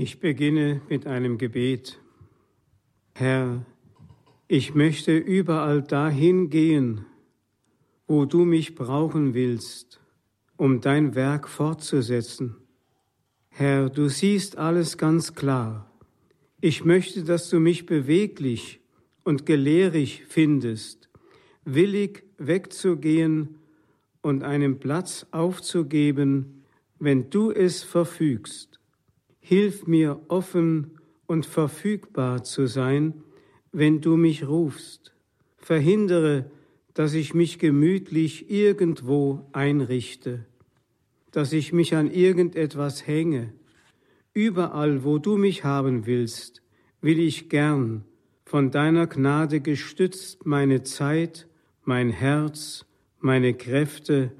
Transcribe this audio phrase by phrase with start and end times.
[0.00, 1.98] Ich beginne mit einem Gebet.
[3.16, 3.66] Herr,
[4.46, 7.04] ich möchte überall dahin gehen,
[8.06, 10.00] wo du mich brauchen willst,
[10.56, 12.54] um dein Werk fortzusetzen.
[13.48, 15.90] Herr, du siehst alles ganz klar.
[16.60, 18.80] Ich möchte, dass du mich beweglich
[19.24, 21.10] und gelehrig findest,
[21.64, 23.56] willig wegzugehen
[24.22, 26.62] und einen Platz aufzugeben,
[27.00, 28.77] wenn du es verfügst.
[29.48, 33.14] Hilf mir offen und verfügbar zu sein,
[33.72, 35.14] wenn du mich rufst.
[35.56, 36.50] Verhindere,
[36.92, 40.44] dass ich mich gemütlich irgendwo einrichte,
[41.30, 43.54] dass ich mich an irgendetwas hänge.
[44.34, 46.60] Überall, wo du mich haben willst,
[47.00, 48.04] will ich gern,
[48.44, 51.48] von deiner Gnade gestützt, meine Zeit,
[51.84, 52.84] mein Herz,
[53.18, 54.30] meine Kräfte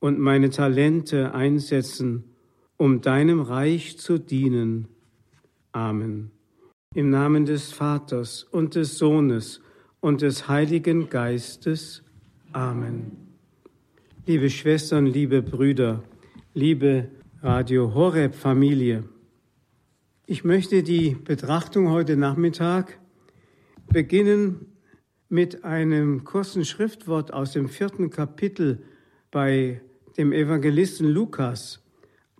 [0.00, 2.31] und meine Talente einsetzen,
[2.82, 4.88] um deinem Reich zu dienen.
[5.70, 6.32] Amen.
[6.96, 9.60] Im Namen des Vaters und des Sohnes
[10.00, 12.02] und des Heiligen Geistes.
[12.50, 13.12] Amen.
[14.26, 16.02] Liebe Schwestern, liebe Brüder,
[16.54, 17.08] liebe
[17.40, 19.04] Radio Horeb Familie,
[20.26, 22.98] ich möchte die Betrachtung heute Nachmittag
[23.92, 24.72] beginnen
[25.28, 28.82] mit einem kurzen Schriftwort aus dem vierten Kapitel
[29.30, 29.80] bei
[30.16, 31.81] dem Evangelisten Lukas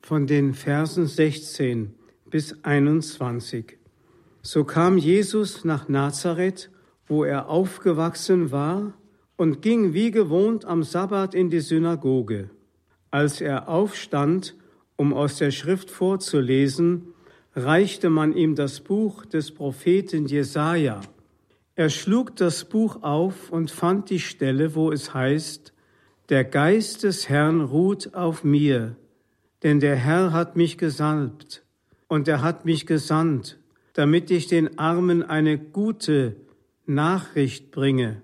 [0.02, 1.94] von den Versen 16
[2.28, 3.78] bis 21.
[4.42, 6.70] So kam Jesus nach Nazareth,
[7.06, 8.94] wo er aufgewachsen war,
[9.36, 12.50] und ging wie gewohnt am Sabbat in die Synagoge.
[13.10, 14.56] Als er aufstand,
[14.96, 17.14] um aus der Schrift vorzulesen,
[17.54, 21.00] reichte man ihm das Buch des Propheten Jesaja.
[21.74, 25.72] Er schlug das Buch auf und fand die Stelle, wo es heißt,
[26.28, 28.96] der Geist des Herrn ruht auf mir,
[29.62, 31.64] denn der Herr hat mich gesalbt
[32.08, 33.58] und er hat mich gesandt,
[33.94, 36.36] damit ich den Armen eine gute
[36.86, 38.22] Nachricht bringe,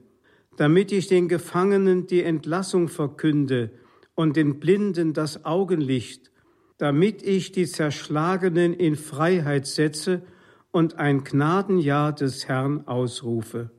[0.56, 3.70] damit ich den Gefangenen die Entlassung verkünde
[4.14, 6.30] und den Blinden das Augenlicht,
[6.78, 10.22] damit ich die Zerschlagenen in Freiheit setze
[10.70, 13.70] und ein Gnadenjahr des Herrn ausrufe.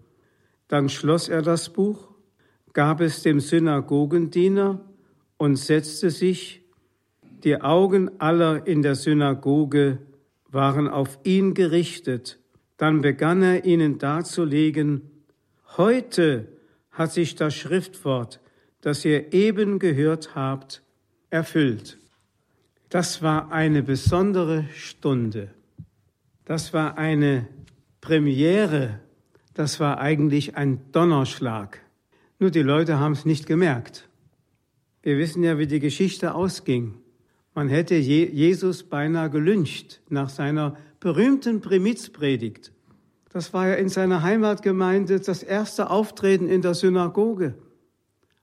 [0.68, 2.10] Dann schloss er das Buch,
[2.74, 4.86] gab es dem Synagogendiener
[5.38, 6.59] und setzte sich.
[7.44, 10.00] Die Augen aller in der Synagoge
[10.50, 12.40] waren auf ihn gerichtet.
[12.78, 15.10] Dann begann er ihnen darzulegen,
[15.78, 16.48] heute
[16.92, 18.42] hat sich das Schriftwort,
[18.82, 20.82] das ihr eben gehört habt,
[21.30, 21.98] erfüllt.
[22.90, 25.54] Das war eine besondere Stunde.
[26.46, 27.48] Das war eine
[28.02, 29.00] Premiere,
[29.54, 31.80] das war eigentlich ein Donnerschlag.
[32.40, 34.10] Nur die Leute haben es nicht gemerkt.
[35.04, 36.96] Wir wissen ja, wie die Geschichte ausging.
[37.60, 42.72] Man hätte Jesus beinahe gelyncht nach seiner berühmten Primizpredigt.
[43.34, 47.56] Das war ja in seiner Heimatgemeinde das erste Auftreten in der Synagoge.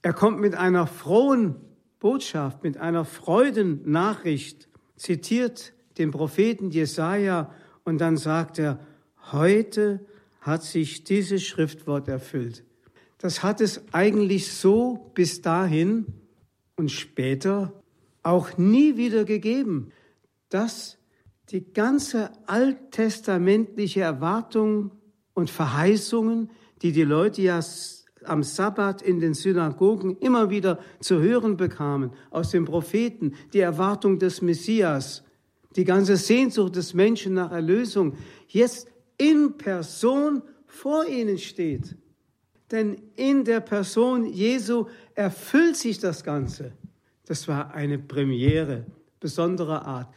[0.02, 1.54] Er kommt mit einer frohen
[1.98, 7.50] Botschaft, mit einer Freudennachricht, zitiert den Propheten Jesaja
[7.84, 8.80] und dann sagt er,
[9.32, 10.04] heute
[10.42, 12.64] hat sich dieses Schriftwort erfüllt.
[13.16, 16.04] Das hat es eigentlich so bis dahin
[16.76, 17.72] und später
[18.26, 19.92] auch nie wieder gegeben,
[20.48, 20.98] dass
[21.50, 24.90] die ganze alttestamentliche Erwartung
[25.32, 26.50] und Verheißungen,
[26.82, 27.60] die die Leute ja
[28.24, 34.18] am Sabbat in den Synagogen immer wieder zu hören bekamen, aus den Propheten, die Erwartung
[34.18, 35.22] des Messias,
[35.76, 38.14] die ganze Sehnsucht des Menschen nach Erlösung
[38.48, 38.88] jetzt
[39.18, 41.94] in Person vor ihnen steht.
[42.72, 46.72] Denn in der Person Jesu erfüllt sich das Ganze.
[47.26, 48.86] Das war eine Premiere
[49.20, 50.08] besonderer Art.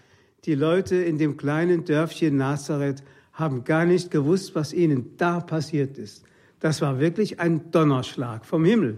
[0.46, 3.04] Die Leute in dem kleinen Dörfchen Nazareth
[3.34, 6.24] haben gar nicht gewusst, was ihnen da passiert ist.
[6.60, 8.98] Das war wirklich ein Donnerschlag vom Himmel.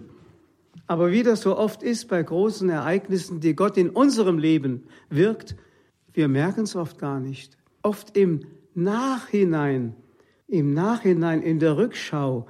[0.88, 5.56] Aber wie das so oft ist bei großen Ereignissen, die Gott in unserem Leben wirkt,
[6.14, 7.58] wir merken es oft gar nicht.
[7.82, 8.42] Oft im
[8.74, 9.96] Nachhinein,
[10.48, 12.48] im Nachhinein, in der Rückschau,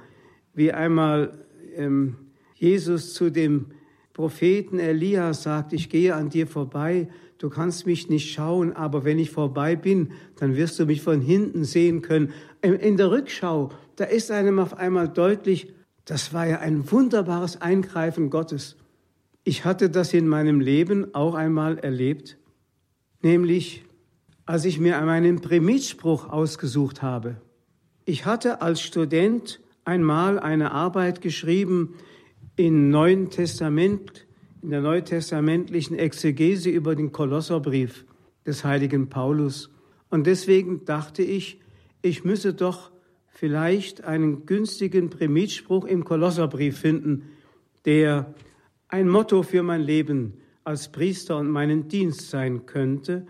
[0.54, 2.16] wie einmal ähm,
[2.54, 3.66] Jesus zu dem
[4.12, 9.18] Propheten Elia sagt, ich gehe an dir vorbei, du kannst mich nicht schauen, aber wenn
[9.18, 12.32] ich vorbei bin, dann wirst du mich von hinten sehen können.
[12.62, 15.72] In der Rückschau, da ist einem auf einmal deutlich,
[16.04, 18.76] das war ja ein wunderbares Eingreifen Gottes.
[19.44, 22.36] Ich hatte das in meinem Leben auch einmal erlebt
[23.22, 23.84] nämlich
[24.44, 27.36] als ich mir meinen Primizspruch ausgesucht habe.
[28.04, 31.94] Ich hatte als Student einmal eine Arbeit geschrieben
[32.66, 34.24] im Neuen Testament,
[34.62, 38.04] in der neutestamentlichen Exegese über den Kolosserbrief
[38.46, 39.68] des heiligen Paulus.
[40.10, 41.58] Und deswegen dachte ich,
[42.02, 42.92] ich müsse doch
[43.26, 47.24] vielleicht einen günstigen Primitspruch im Kolosserbrief finden,
[47.84, 48.32] der
[48.86, 53.26] ein Motto für mein Leben als Priester und meinen Dienst sein könnte.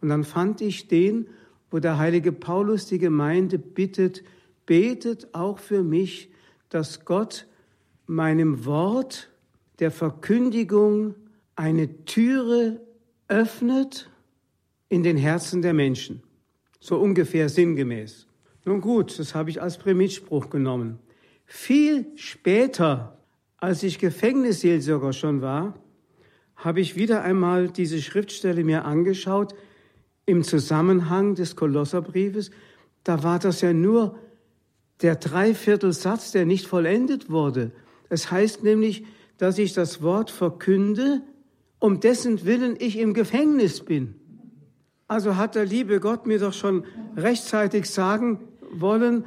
[0.00, 1.26] Und dann fand ich den,
[1.72, 4.22] wo der heilige Paulus die Gemeinde bittet,
[4.64, 6.30] betet auch für mich,
[6.68, 7.48] dass Gott
[8.06, 9.30] meinem Wort
[9.78, 11.14] der Verkündigung
[11.54, 12.80] eine Türe
[13.28, 14.10] öffnet
[14.88, 16.22] in den Herzen der Menschen.
[16.80, 18.26] So ungefähr sinngemäß.
[18.64, 20.98] Nun gut, das habe ich als Primitspruch genommen.
[21.44, 23.18] Viel später,
[23.58, 25.74] als ich Gefängnisseelsorger schon war,
[26.56, 29.54] habe ich wieder einmal diese Schriftstelle mir angeschaut
[30.24, 32.50] im Zusammenhang des Kolosserbriefes.
[33.04, 34.18] Da war das ja nur
[35.02, 37.72] der Dreiviertelsatz, der nicht vollendet wurde.
[38.08, 39.04] Es heißt nämlich,
[39.38, 41.22] dass ich das Wort verkünde,
[41.78, 44.14] um dessen Willen ich im Gefängnis bin.
[45.08, 46.84] Also hat der liebe Gott mir doch schon
[47.16, 48.40] rechtzeitig sagen
[48.72, 49.24] wollen,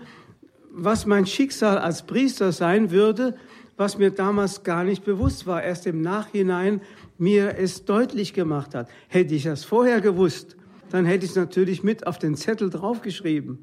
[0.72, 3.36] was mein Schicksal als Priester sein würde,
[3.78, 6.82] was mir damals gar nicht bewusst war, erst im Nachhinein
[7.18, 8.90] mir es deutlich gemacht hat.
[9.08, 10.58] Hätte ich das vorher gewusst,
[10.90, 13.60] dann hätte ich es natürlich mit auf den Zettel draufgeschrieben.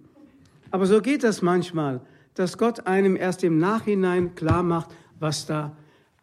[0.70, 2.00] Aber so geht das manchmal,
[2.34, 5.76] dass Gott einem erst im Nachhinein klar macht, was da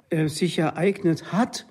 [0.09, 1.65] äh, sich ereignet hat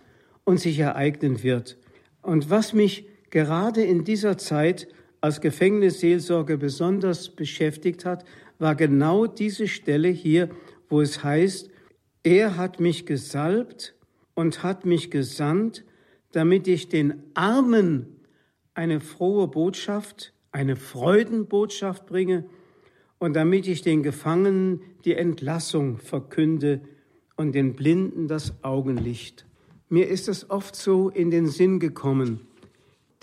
[0.45, 1.79] und sich ereignen wird.
[2.23, 4.89] Und was mich gerade in dieser Zeit
[5.21, 8.25] als Gefängnisseelsorge besonders beschäftigt hat,
[8.59, 10.51] war genau diese Stelle hier,
[10.89, 11.71] wo es heißt,
[12.23, 13.95] er hat mich gesalbt
[14.35, 15.85] und hat mich gesandt,
[16.33, 18.21] damit ich den Armen
[18.75, 22.45] eine frohe Botschaft, eine Freudenbotschaft bringe
[23.19, 26.81] und damit ich den Gefangenen die Entlassung verkünde
[27.37, 29.47] und den Blinden das Augenlicht.
[29.89, 32.41] Mir ist es oft so in den Sinn gekommen,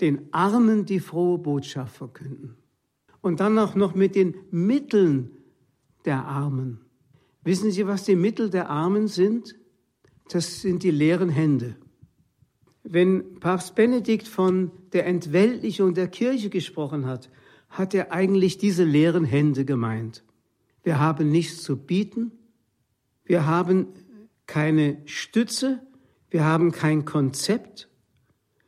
[0.00, 2.56] den Armen die frohe Botschaft verkünden.
[3.20, 5.30] Und dann auch noch mit den Mitteln
[6.04, 6.80] der Armen.
[7.42, 9.56] Wissen Sie, was die Mittel der Armen sind?
[10.30, 11.76] Das sind die leeren Hände.
[12.82, 17.30] Wenn Papst Benedikt von der Entweltlichung der Kirche gesprochen hat,
[17.68, 20.24] hat er eigentlich diese leeren Hände gemeint.
[20.82, 22.32] Wir haben nichts zu bieten,
[23.30, 23.86] wir haben
[24.48, 25.78] keine Stütze,
[26.30, 27.88] wir haben kein Konzept,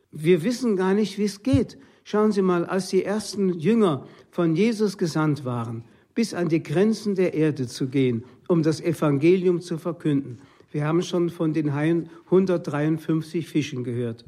[0.09, 1.77] wir wissen gar nicht, wie es geht.
[2.05, 5.83] Schauen Sie mal, als die ersten Jünger von Jesus gesandt waren,
[6.15, 10.39] bis an die Grenzen der Erde zu gehen, um das Evangelium zu verkünden.
[10.71, 14.23] Wir haben schon von den 153 Fischen gehört.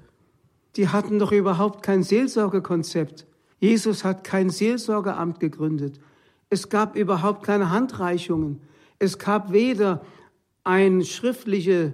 [0.76, 3.26] Die hatten doch überhaupt kein Seelsorgekonzept.
[3.62, 6.02] Jesus hat kein Seelsorgeamt gegründet.
[6.50, 8.60] Es gab überhaupt keine Handreichungen.
[9.00, 10.02] Es gab weder
[10.66, 11.94] eine schriftliche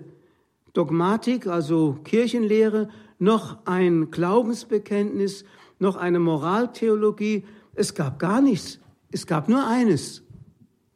[0.73, 2.89] Dogmatik, also Kirchenlehre,
[3.19, 5.45] noch ein Glaubensbekenntnis,
[5.77, 7.43] noch eine Moraltheologie.
[7.75, 8.79] Es gab gar nichts.
[9.11, 10.23] Es gab nur eines,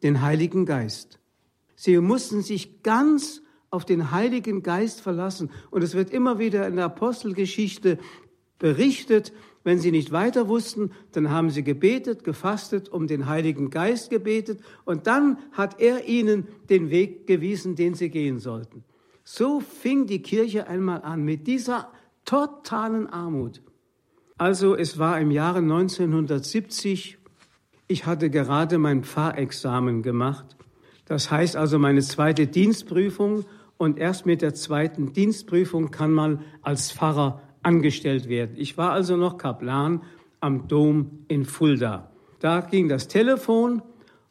[0.01, 1.19] den Heiligen Geist.
[1.75, 5.51] Sie mussten sich ganz auf den Heiligen Geist verlassen.
[5.69, 7.99] Und es wird immer wieder in der Apostelgeschichte
[8.57, 9.33] berichtet,
[9.65, 14.61] wenn sie nicht weiter wussten, dann haben sie gebetet, gefastet, um den Heiligen Geist gebetet
[14.85, 18.83] und dann hat er ihnen den Weg gewiesen, den sie gehen sollten.
[19.23, 21.91] So fing die Kirche einmal an mit dieser
[22.25, 23.61] totalen Armut.
[24.37, 27.17] Also es war im Jahre 1970,
[27.87, 30.55] ich hatte gerade mein Pfarrexamen gemacht.
[31.05, 33.45] Das heißt also meine zweite Dienstprüfung
[33.77, 38.55] und erst mit der zweiten Dienstprüfung kann man als Pfarrer angestellt werden.
[38.57, 40.03] Ich war also noch Kaplan
[40.39, 42.11] am Dom in Fulda.
[42.39, 43.81] Da ging das Telefon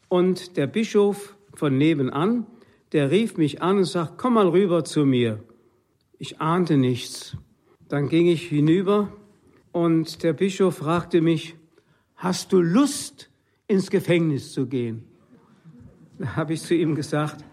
[0.08, 2.46] und der Bischof von nebenan,
[2.92, 5.42] der rief mich an und sagt, komm mal rüber zu mir.
[6.18, 7.36] Ich ahnte nichts.
[7.88, 9.12] Dann ging ich hinüber
[9.72, 11.56] und der Bischof fragte mich,
[12.14, 13.30] hast du Lust,
[13.66, 15.04] ins Gefängnis zu gehen?
[16.18, 17.44] Da habe ich zu ihm gesagt,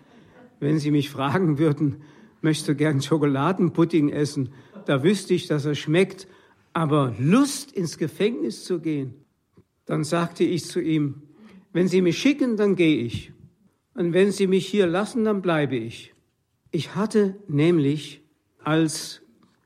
[0.60, 2.04] wenn Sie mich fragen würden,
[2.42, 4.50] möchtest du gern Schokoladenpudding essen,
[4.86, 6.28] da wüsste ich, dass er schmeckt,
[6.74, 9.14] aber Lust ins Gefängnis zu gehen,
[9.86, 11.24] dann sagte ich zu ihm,
[11.74, 13.32] wenn Sie mich schicken, dann gehe ich.
[13.94, 16.14] Und wenn Sie mich hier lassen, dann bleibe ich.
[16.72, 18.22] Ich hatte nämlich
[18.64, 19.22] als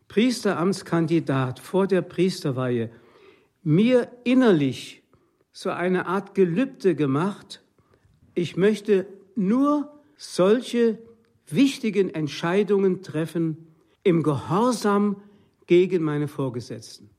[0.07, 2.89] Priesteramtskandidat vor der Priesterweihe
[3.63, 5.03] mir innerlich
[5.51, 7.63] so eine Art Gelübde gemacht,
[8.33, 10.99] ich möchte nur solche
[11.47, 13.64] wichtigen Entscheidungen treffen
[14.05, 15.17] im Gehorsam
[15.65, 17.09] gegen meine Vorgesetzten.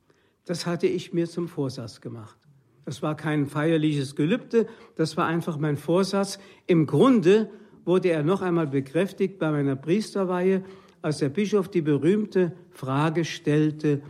[0.46, 2.38] Das hatte ich mir zum Vorsatz gemacht.
[2.84, 6.38] Das war kein feierliches Gelübde, das war einfach mein Vorsatz.
[6.68, 7.50] Im Grunde
[7.84, 10.62] wurde er noch einmal bekräftigt bei meiner Priesterweihe,
[11.02, 14.00] als der Bischof die berühmte Frage stellte,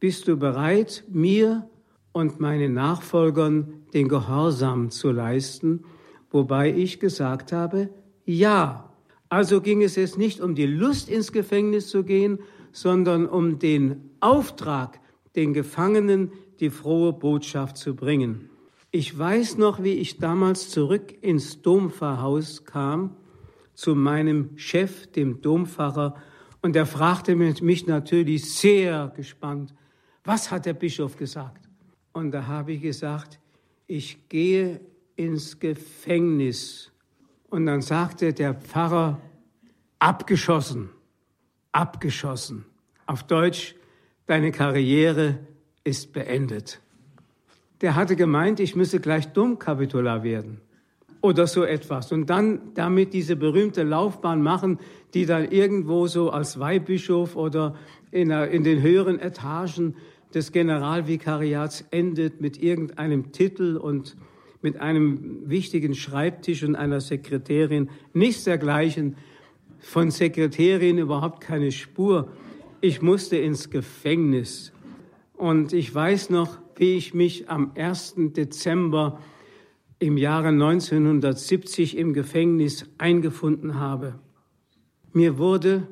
[0.00, 1.68] bist du bereit, mir
[2.12, 5.84] und meinen Nachfolgern den Gehorsam zu leisten,
[6.30, 7.90] wobei ich gesagt habe,
[8.24, 8.93] ja.
[9.34, 12.38] Also ging es jetzt nicht um die Lust ins Gefängnis zu gehen,
[12.70, 15.00] sondern um den Auftrag,
[15.34, 18.48] den Gefangenen die frohe Botschaft zu bringen.
[18.92, 23.16] Ich weiß noch, wie ich damals zurück ins Dompfarrhaus kam,
[23.74, 26.14] zu meinem Chef, dem Dompfarrer,
[26.62, 29.74] und er fragte mich natürlich sehr gespannt,
[30.22, 31.68] was hat der Bischof gesagt?
[32.12, 33.40] Und da habe ich gesagt,
[33.88, 34.80] ich gehe
[35.16, 36.92] ins Gefängnis.
[37.54, 39.20] Und dann sagte der Pfarrer,
[40.00, 40.90] abgeschossen,
[41.70, 42.64] abgeschossen.
[43.06, 43.76] Auf Deutsch,
[44.26, 45.38] deine Karriere
[45.84, 46.80] ist beendet.
[47.80, 50.62] Der hatte gemeint, ich müsse gleich Domkapitular werden
[51.20, 54.80] oder so etwas und dann damit diese berühmte Laufbahn machen,
[55.14, 57.76] die dann irgendwo so als Weihbischof oder
[58.10, 59.94] in, in den höheren Etagen
[60.34, 64.16] des Generalvikariats endet mit irgendeinem Titel und
[64.64, 67.90] mit einem wichtigen Schreibtisch und einer Sekretärin.
[68.14, 69.16] Nichts dergleichen.
[69.78, 72.32] Von Sekretärin überhaupt keine Spur.
[72.80, 74.72] Ich musste ins Gefängnis.
[75.34, 78.14] Und ich weiß noch, wie ich mich am 1.
[78.36, 79.20] Dezember
[79.98, 84.18] im Jahre 1970 im Gefängnis eingefunden habe.
[85.12, 85.86] Mir wurde,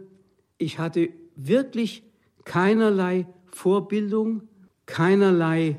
[0.57, 2.05] ich hatte wirklich
[2.45, 4.49] keinerlei Vorbildung,
[4.87, 5.76] keinerlei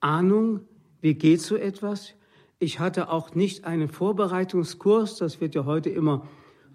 [0.00, 0.60] Ahnung,
[1.00, 2.14] wie geht so etwas.
[2.64, 6.26] Ich hatte auch nicht einen Vorbereitungskurs, das wird ja heute immer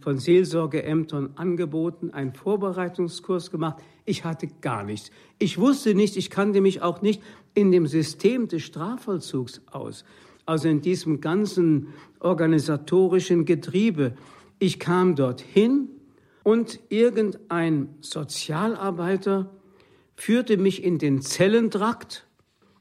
[0.01, 3.77] von Seelsorgeämtern angeboten, einen Vorbereitungskurs gemacht.
[4.05, 5.10] Ich hatte gar nichts.
[5.39, 7.24] Ich wusste nicht, ich kannte mich auch nicht
[7.55, 10.05] in dem System des Strafvollzugs aus,
[10.46, 11.88] also in diesem ganzen
[12.19, 14.13] organisatorischen Getriebe.
[14.60, 15.89] Ich kam dorthin
[16.43, 19.50] und irgendein Sozialarbeiter
[20.15, 22.27] führte mich in den Zellentrakt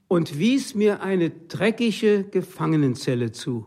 [0.09, 3.67] und wies mir eine dreckige Gefangenenzelle zu.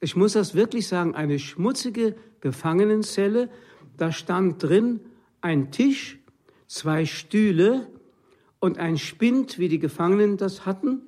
[0.00, 3.48] Ich muss das wirklich sagen, eine schmutzige Gefangenenzelle.
[3.96, 5.00] Da stand drin
[5.40, 6.18] ein Tisch,
[6.66, 7.88] zwei Stühle
[8.60, 11.02] und ein Spind, wie die Gefangenen das hatten,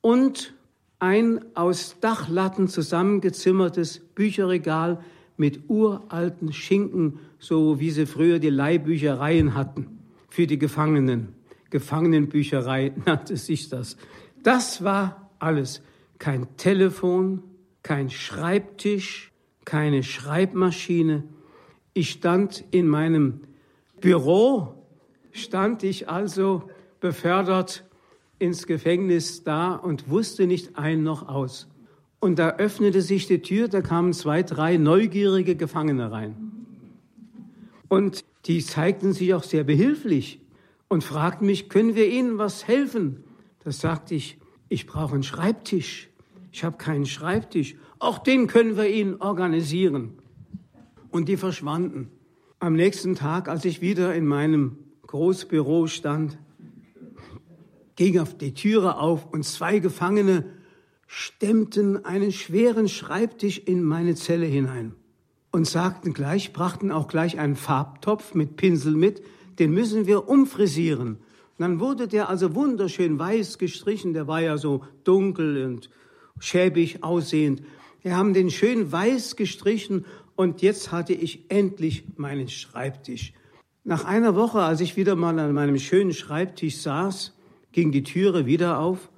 [0.00, 0.54] und
[0.98, 5.02] ein aus Dachlatten zusammengezimmertes Bücherregal
[5.36, 9.98] mit uralten Schinken, so wie sie früher die Leihbüchereien hatten
[10.28, 11.34] für die Gefangenen.
[11.70, 13.96] Gefangenenbücherei nannte sich das.
[14.44, 15.82] Das war alles.
[16.18, 17.42] Kein Telefon,
[17.82, 19.32] kein Schreibtisch,
[19.64, 21.24] keine Schreibmaschine.
[21.94, 23.40] Ich stand in meinem
[24.00, 24.74] Büro,
[25.32, 26.68] stand ich also
[27.00, 27.84] befördert
[28.38, 31.68] ins Gefängnis da und wusste nicht ein noch aus.
[32.20, 36.36] Und da öffnete sich die Tür, da kamen zwei, drei neugierige Gefangene rein.
[37.88, 40.40] Und die zeigten sich auch sehr behilflich
[40.88, 43.23] und fragten mich, können wir Ihnen was helfen?
[43.64, 46.10] Da sagte ich, ich brauche einen Schreibtisch.
[46.52, 47.76] Ich habe keinen Schreibtisch.
[47.98, 50.18] Auch den können wir Ihnen organisieren.
[51.10, 52.10] Und die verschwanden.
[52.60, 56.38] Am nächsten Tag, als ich wieder in meinem Großbüro stand,
[57.96, 60.44] ging auf die Türe auf und zwei Gefangene
[61.06, 64.94] stemmten einen schweren Schreibtisch in meine Zelle hinein
[65.52, 69.22] und sagten gleich, brachten auch gleich einen Farbtopf mit Pinsel mit,
[69.60, 71.18] den müssen wir umfrisieren.
[71.58, 75.90] Dann wurde der also wunderschön weiß gestrichen, der war ja so dunkel und
[76.40, 77.62] schäbig aussehend.
[78.02, 80.04] Wir haben den schön weiß gestrichen
[80.36, 83.32] und jetzt hatte ich endlich meinen Schreibtisch.
[83.84, 87.34] Nach einer Woche, als ich wieder mal an meinem schönen Schreibtisch saß,
[87.72, 89.10] ging die Türe wieder auf.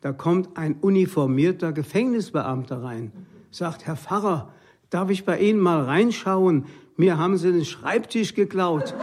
[0.00, 3.12] Da kommt ein uniformierter Gefängnisbeamter rein,
[3.50, 4.52] sagt, Herr Pfarrer,
[4.90, 6.66] darf ich bei Ihnen mal reinschauen?
[6.96, 8.94] Mir haben Sie den Schreibtisch geklaut.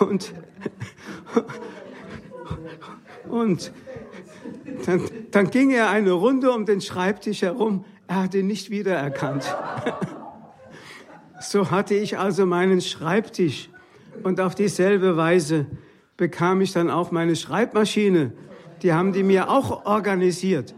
[0.00, 0.32] Und,
[3.28, 3.72] und
[4.84, 5.00] dann,
[5.30, 7.84] dann ging er eine Runde um den Schreibtisch herum.
[8.06, 9.44] Er hat ihn nicht wiedererkannt.
[11.40, 13.68] So hatte ich also meinen Schreibtisch
[14.22, 15.66] und auf dieselbe Weise
[16.16, 18.32] bekam ich dann auch meine Schreibmaschine.
[18.82, 20.74] Die haben die mir auch organisiert.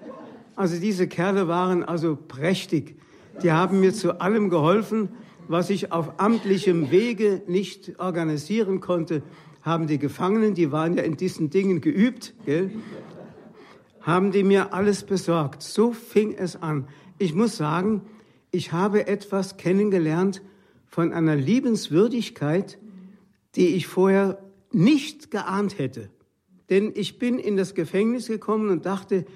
[0.56, 2.96] Also diese Kerle waren also prächtig.
[3.42, 5.10] Die haben mir zu allem geholfen,
[5.48, 9.22] was ich auf amtlichem Wege nicht organisieren konnte,
[9.62, 12.70] haben die Gefangenen, die waren ja in diesen Dingen geübt, gell,
[14.00, 15.62] haben die mir alles besorgt.
[15.62, 16.86] So fing es an.
[17.18, 18.02] Ich muss sagen,
[18.50, 20.42] ich habe etwas kennengelernt
[20.86, 22.78] von einer Liebenswürdigkeit,
[23.56, 24.38] die ich vorher
[24.72, 26.10] nicht geahnt hätte.
[26.70, 29.26] Denn ich bin in das Gefängnis gekommen und dachte,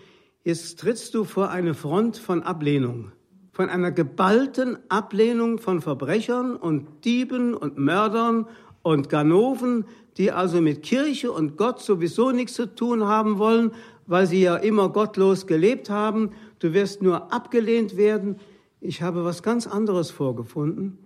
[0.45, 3.13] Jetzt trittst du vor eine Front von Ablehnung,
[3.53, 8.47] von einer geballten Ablehnung von Verbrechern und Dieben und Mördern
[8.83, 9.85] und Ganoven,
[10.17, 13.73] die also mit Kirche und Gott sowieso nichts zu tun haben wollen,
[14.07, 16.31] weil sie ja immer gottlos gelebt haben.
[16.59, 18.37] Du wirst nur abgelehnt werden.
[18.81, 20.99] Ich habe was ganz anderes vorgefunden.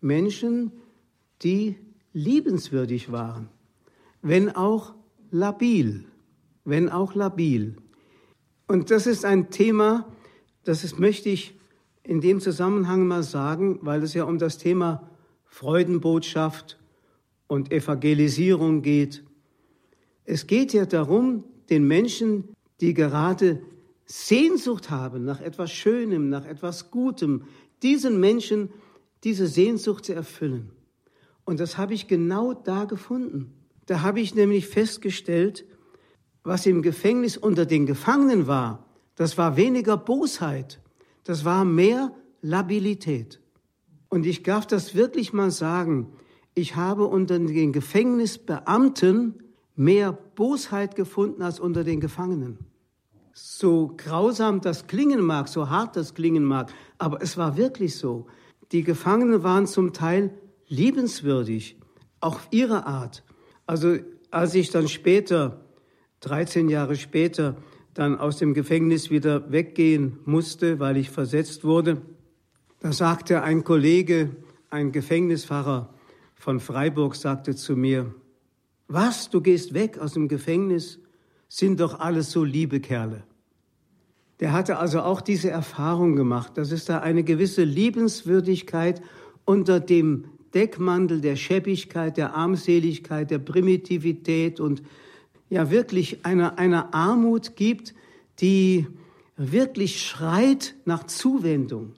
[0.00, 0.72] Menschen,
[1.42, 1.76] die
[2.12, 3.48] liebenswürdig waren,
[4.22, 4.94] wenn auch
[5.30, 6.04] labil,
[6.64, 7.76] wenn auch labil.
[8.66, 10.06] Und das ist ein Thema,
[10.64, 11.59] das ist, möchte ich
[12.02, 15.08] in dem Zusammenhang mal sagen, weil es ja um das Thema
[15.44, 16.78] Freudenbotschaft
[17.46, 19.24] und Evangelisierung geht.
[20.24, 22.48] Es geht ja darum, den Menschen,
[22.80, 23.60] die gerade
[24.06, 27.44] Sehnsucht haben nach etwas Schönem, nach etwas Gutem,
[27.82, 28.70] diesen Menschen
[29.24, 30.70] diese Sehnsucht zu erfüllen.
[31.44, 33.52] Und das habe ich genau da gefunden.
[33.86, 35.64] Da habe ich nämlich festgestellt,
[36.42, 40.80] was im Gefängnis unter den Gefangenen war, das war weniger Bosheit,
[41.30, 43.40] das war mehr Labilität.
[44.08, 46.12] Und ich darf das wirklich mal sagen,
[46.54, 49.40] ich habe unter den Gefängnisbeamten
[49.76, 52.58] mehr Bosheit gefunden als unter den Gefangenen.
[53.32, 58.26] So grausam das klingen mag, so hart das klingen mag, aber es war wirklich so.
[58.72, 60.34] Die Gefangenen waren zum Teil
[60.66, 61.78] liebenswürdig,
[62.18, 63.22] auch ihre Art.
[63.66, 63.98] Also
[64.32, 65.64] als ich dann später,
[66.22, 67.54] 13 Jahre später,
[67.94, 72.00] dann aus dem Gefängnis wieder weggehen musste, weil ich versetzt wurde,
[72.80, 74.30] da sagte ein Kollege,
[74.70, 75.92] ein Gefängnisfahrer
[76.34, 78.14] von Freiburg, sagte zu mir,
[78.88, 80.98] was, du gehst weg aus dem Gefängnis,
[81.48, 83.24] sind doch alles so liebe Kerle.
[84.40, 89.02] Der hatte also auch diese Erfahrung gemacht, dass es da eine gewisse Liebenswürdigkeit
[89.44, 94.82] unter dem Deckmantel der Scheppigkeit, der Armseligkeit, der Primitivität und
[95.50, 97.94] ja wirklich einer, einer Armut gibt,
[98.40, 98.86] die
[99.36, 101.94] wirklich schreit nach Zuwendung.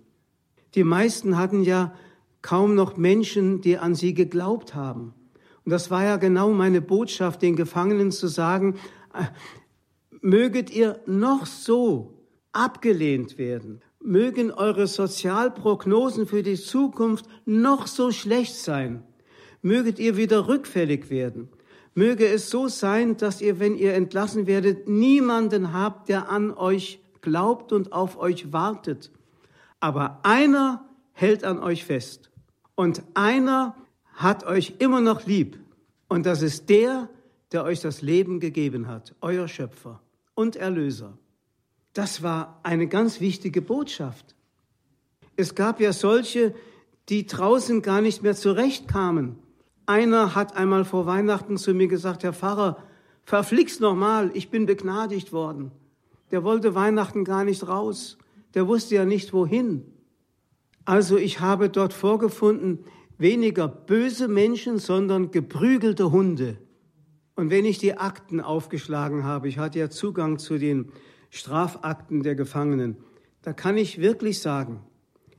[0.75, 1.95] Die meisten hatten ja
[2.41, 5.15] kaum noch Menschen, die an sie geglaubt haben.
[5.65, 8.79] Und das war ja genau meine Botschaft, den Gefangenen zu sagen,
[9.15, 9.25] äh,
[10.21, 12.15] möget ihr noch so
[12.53, 19.05] abgelehnt werden, mögen eure Sozialprognosen für die Zukunft noch so schlecht sein,
[19.63, 21.49] möget ihr wieder rückfällig werden,
[21.95, 27.01] möge es so sein, dass ihr, wenn ihr entlassen werdet, niemanden habt, der an euch
[27.21, 29.11] glaubt und auf euch wartet.
[29.81, 32.31] Aber einer hält an euch fest
[32.75, 33.77] und einer
[34.15, 35.59] hat euch immer noch lieb.
[36.09, 37.09] Und das ist der,
[37.53, 40.01] der euch das Leben gegeben hat, euer Schöpfer
[40.35, 41.17] und Erlöser.
[41.93, 44.35] Das war eine ganz wichtige Botschaft.
[45.37, 46.55] Es gab ja solche,
[47.09, 49.37] die draußen gar nicht mehr zurechtkamen.
[49.87, 52.79] Einer hat einmal vor Weihnachten zu mir gesagt, Herr Pfarrer,
[53.25, 55.73] verflixt nochmal, ich bin begnadigt worden.
[56.31, 58.19] Der wollte Weihnachten gar nicht raus.
[58.55, 59.85] Der wusste ja nicht wohin.
[60.85, 62.85] Also ich habe dort vorgefunden,
[63.19, 66.59] weniger böse Menschen, sondern geprügelte Hunde.
[67.35, 70.93] Und wenn ich die Akten aufgeschlagen habe, ich hatte ja Zugang zu den
[71.31, 72.97] Strafakten der Gefangenen,
[73.43, 74.81] da kann ich wirklich sagen,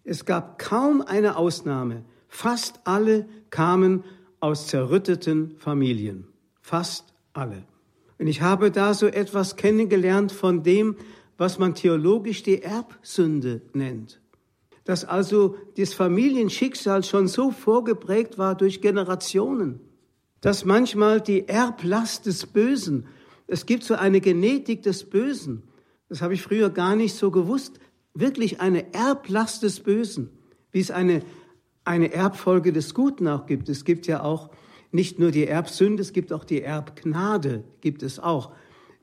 [0.03, 2.03] es gab kaum eine Ausnahme.
[2.27, 4.03] Fast alle kamen
[4.43, 6.27] aus zerrütteten Familien.
[6.61, 7.63] Fast alle.
[8.19, 10.95] Und ich habe da so etwas kennengelernt von dem,
[11.37, 14.19] was man theologisch die Erbsünde nennt
[14.83, 19.79] dass also das Familienschicksal schon so vorgeprägt war durch Generationen,
[20.41, 23.07] dass manchmal die Erblast des Bösen,
[23.47, 25.63] es gibt so eine Genetik des Bösen,
[26.09, 27.79] das habe ich früher gar nicht so gewusst,
[28.13, 30.29] wirklich eine Erblast des Bösen,
[30.71, 31.21] wie es eine,
[31.85, 33.69] eine Erbfolge des Guten auch gibt.
[33.69, 34.49] Es gibt ja auch
[34.91, 38.51] nicht nur die Erbsünde, es gibt auch die Erbgnade, gibt es auch,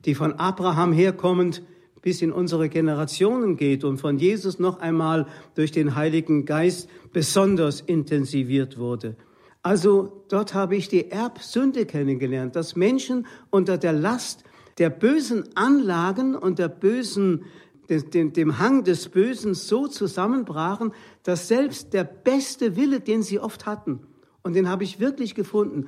[0.05, 1.63] die von Abraham herkommend
[2.01, 7.81] bis in unsere Generationen geht und von Jesus noch einmal durch den Heiligen Geist besonders
[7.81, 9.15] intensiviert wurde.
[9.63, 14.43] Also dort habe ich die Erbsünde kennengelernt, dass Menschen unter der Last
[14.79, 17.45] der bösen Anlagen und der bösen,
[17.89, 23.65] dem, dem Hang des Bösen so zusammenbrachen, dass selbst der beste Wille, den sie oft
[23.65, 23.99] hatten,
[24.43, 25.87] und den habe ich wirklich gefunden.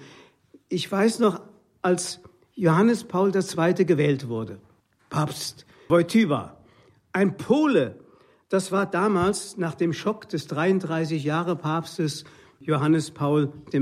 [0.69, 1.41] Ich weiß noch,
[1.82, 2.19] als
[2.53, 3.86] Johannes Paul II.
[3.86, 4.60] gewählt wurde,
[5.10, 6.58] Papst, Wojtyła,
[7.12, 7.99] ein Pole.
[8.49, 12.25] Das war damals nach dem Schock des 33 Jahre Papstes
[12.60, 13.82] Johannes Paul I.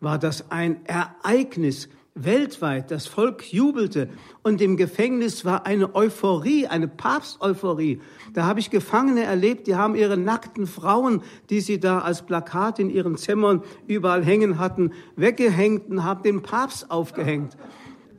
[0.00, 2.90] war das ein Ereignis weltweit.
[2.90, 4.08] Das Volk jubelte
[4.42, 8.00] und im Gefängnis war eine Euphorie, eine Papsteuphorie.
[8.34, 12.78] Da habe ich Gefangene erlebt, die haben ihre nackten Frauen, die sie da als Plakat
[12.78, 17.56] in ihren Zimmern überall hängen hatten, weggehängt und haben den Papst aufgehängt.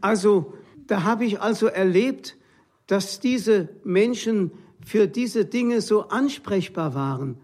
[0.02, 0.54] Also
[0.88, 2.38] da habe ich also erlebt,
[2.88, 4.52] dass diese Menschen
[4.86, 7.38] für diese Dinge so ansprechbar waren.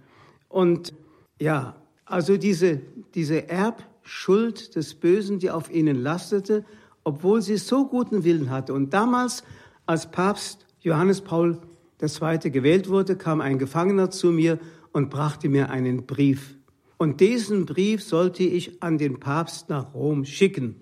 [0.50, 0.94] Und
[1.40, 2.82] ja, also diese,
[3.14, 6.65] diese Erb Schuld des Bösen, die auf ihnen lastete,
[7.04, 8.74] obwohl sie so guten Willen hatte.
[8.74, 9.43] Und damals,
[9.86, 11.60] als Papst Johannes Paul
[12.02, 12.50] II.
[12.50, 14.58] gewählt wurde, kam ein Gefangener zu mir
[14.93, 16.56] und brachte mir einen Brief.
[16.98, 20.78] Und diesen Brief sollte ich an den Papst nach Rom schicken.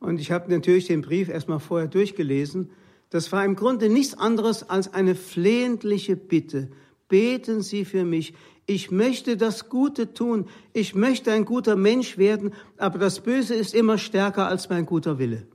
[0.00, 2.70] Und ich habe natürlich den Brief erstmal vorher durchgelesen.
[3.08, 6.70] Das war im Grunde nichts anderes als eine flehentliche Bitte.
[7.08, 8.34] Beten Sie für mich.
[8.66, 10.46] Ich möchte das Gute tun.
[10.72, 15.18] Ich möchte ein guter Mensch werden, aber das Böse ist immer stärker als mein guter
[15.18, 15.46] Wille.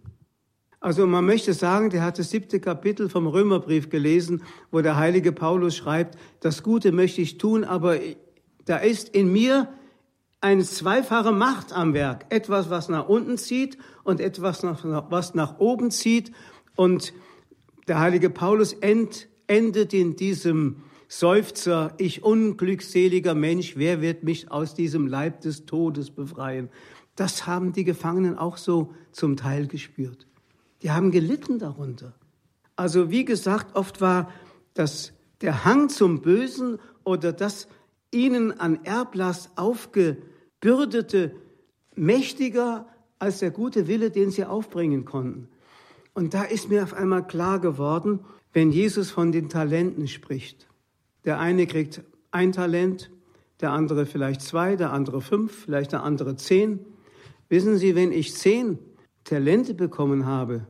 [0.79, 5.31] Also man möchte sagen, der hat das siebte Kapitel vom Römerbrief gelesen, wo der heilige
[5.31, 7.97] Paulus schreibt, das Gute möchte ich tun, aber
[8.65, 9.67] da ist in mir
[10.39, 12.27] eine zweifache Macht am Werk.
[12.29, 16.31] Etwas, was nach unten zieht und etwas, was nach oben zieht.
[16.77, 17.13] Und
[17.89, 24.75] der heilige Paulus end, endet in diesem Seufzer, ich unglückseliger Mensch, wer wird mich aus
[24.75, 26.69] diesem Leib des Todes befreien?
[27.15, 30.27] Das haben die Gefangenen auch so zum Teil gespürt.
[30.83, 32.13] Die haben gelitten darunter.
[32.75, 34.31] Also wie gesagt, oft war
[34.75, 37.67] das der Hang zum Bösen oder das
[38.11, 41.35] ihnen an Erblast aufgebürdete
[41.95, 45.49] mächtiger als der gute Wille, den sie aufbringen konnten.
[46.13, 48.19] Und da ist mir auf einmal klar geworden,
[48.53, 50.68] wenn Jesus von den Talenten spricht.
[51.25, 52.01] Der eine kriegt
[52.31, 53.11] ein Talent,
[53.61, 56.79] der andere vielleicht zwei, der andere fünf, vielleicht der andere zehn.
[57.49, 58.79] Wissen Sie, wenn ich zehn
[59.23, 60.67] Talente bekommen habe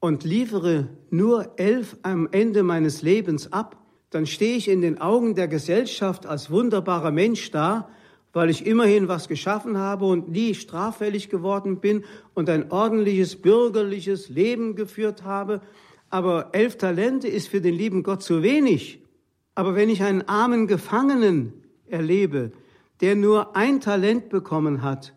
[0.00, 3.76] und liefere nur elf am Ende meines Lebens ab,
[4.10, 7.88] dann stehe ich in den Augen der Gesellschaft als wunderbarer Mensch da,
[8.32, 14.28] weil ich immerhin was geschaffen habe und nie straffällig geworden bin und ein ordentliches bürgerliches
[14.28, 15.60] Leben geführt habe.
[16.10, 19.02] Aber elf Talente ist für den lieben Gott zu wenig.
[19.58, 21.52] Aber wenn ich einen armen Gefangenen
[21.88, 22.52] erlebe,
[23.00, 25.14] der nur ein Talent bekommen hat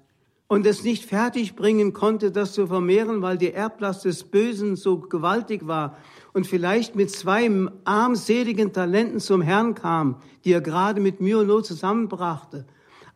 [0.48, 5.68] und es nicht fertigbringen konnte, das zu vermehren, weil die Erblast des Bösen so gewaltig
[5.68, 5.96] war
[6.34, 7.52] und vielleicht mit zwei
[7.84, 12.66] armseligen Talenten zum Herrn kam, die er gerade mit Mühe und Not zusammenbrachte,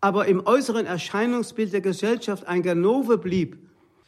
[0.01, 3.57] aber im äußeren Erscheinungsbild der Gesellschaft ein Ganove blieb,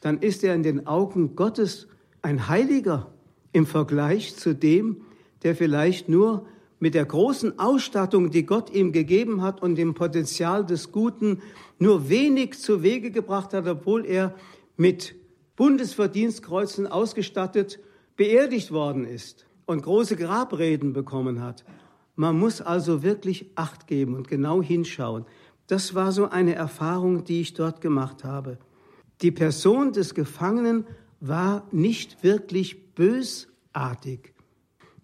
[0.02, 1.88] dann ist er in den Augen Gottes
[2.22, 3.12] ein Heiliger
[3.54, 5.02] im Vergleich zu dem,
[5.42, 6.46] der vielleicht nur
[6.80, 11.42] mit der großen Ausstattung, die Gott ihm gegeben hat und dem Potenzial des Guten
[11.80, 14.36] nur wenig zu Wege gebracht hat, obwohl er
[14.76, 15.16] mit
[15.56, 17.80] Bundesverdienstkreuzen ausgestattet
[18.16, 21.66] beerdigt worden ist und große Grabreden bekommen hat.
[22.16, 25.26] Man muss also wirklich Acht geben und genau hinschauen.
[25.68, 28.58] Das war so eine Erfahrung, die ich dort gemacht habe.
[29.22, 30.86] Die Person des Gefangenen
[31.20, 34.34] war nicht wirklich bösartig.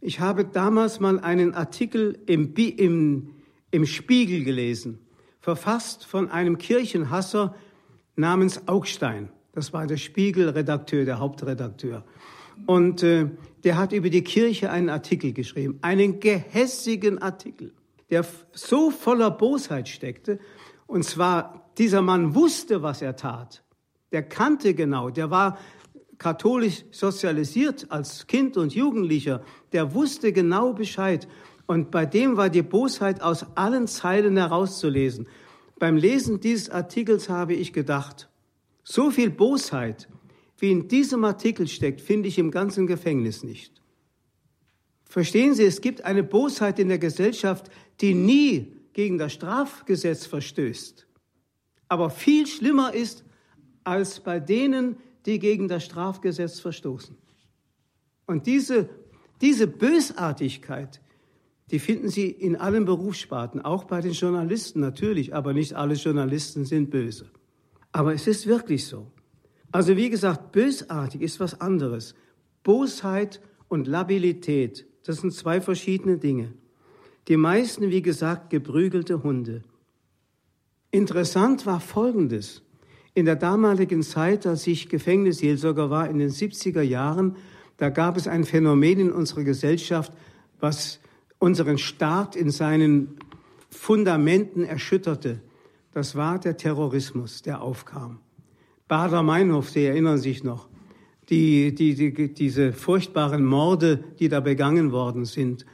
[0.05, 3.35] Ich habe damals mal einen Artikel im, im,
[3.71, 4.99] im Spiegel gelesen,
[5.39, 7.55] verfasst von einem Kirchenhasser
[8.17, 9.29] namens Augstein.
[9.53, 12.03] Das war der Spiegelredakteur, der Hauptredakteur.
[12.65, 13.29] Und äh,
[13.63, 17.71] der hat über die Kirche einen Artikel geschrieben, einen gehässigen Artikel,
[18.09, 20.37] der so voller Bosheit steckte.
[20.85, 23.63] Und zwar, dieser Mann wusste, was er tat.
[24.11, 25.57] Der kannte genau, der war
[26.23, 31.27] katholisch sozialisiert als Kind und Jugendlicher, der wusste genau Bescheid.
[31.65, 35.27] Und bei dem war die Bosheit aus allen Zeilen herauszulesen.
[35.79, 38.29] Beim Lesen dieses Artikels habe ich gedacht,
[38.83, 40.07] so viel Bosheit,
[40.57, 43.81] wie in diesem Artikel steckt, finde ich im ganzen Gefängnis nicht.
[45.03, 51.05] Verstehen Sie, es gibt eine Bosheit in der Gesellschaft, die nie gegen das Strafgesetz verstößt,
[51.89, 53.25] aber viel schlimmer ist
[53.83, 57.15] als bei denen, die gegen das Strafgesetz verstoßen.
[58.25, 58.89] Und diese,
[59.41, 61.01] diese Bösartigkeit,
[61.71, 66.65] die finden Sie in allen Berufssparten, auch bei den Journalisten natürlich, aber nicht alle Journalisten
[66.65, 67.29] sind böse.
[67.91, 69.07] Aber es ist wirklich so.
[69.71, 72.15] Also wie gesagt, bösartig ist was anderes.
[72.63, 76.53] Bosheit und Labilität, das sind zwei verschiedene Dinge.
[77.27, 79.63] Die meisten, wie gesagt, geprügelte Hunde.
[80.91, 82.61] Interessant war Folgendes.
[83.15, 87.35] In der damaligen Zeit, als ich Gefängnisseelsorger war, in den 70er Jahren,
[87.77, 90.11] da gab es ein Phänomen in unserer Gesellschaft,
[90.59, 90.99] was
[91.37, 93.17] unseren Staat in seinen
[93.69, 95.41] Fundamenten erschütterte.
[95.91, 98.19] Das war der Terrorismus, der aufkam.
[98.87, 100.67] Bader-Meinhof, Sie erinnern sich noch,
[101.29, 105.65] die, die, die, diese furchtbaren Morde, die da begangen worden sind.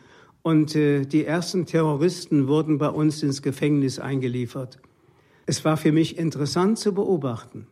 [0.41, 4.79] Und äh, die ersten Terroristen wurden bei uns ins Gefängnis eingeliefert.
[5.49, 7.65] Es war für mich interessant zu beobachten.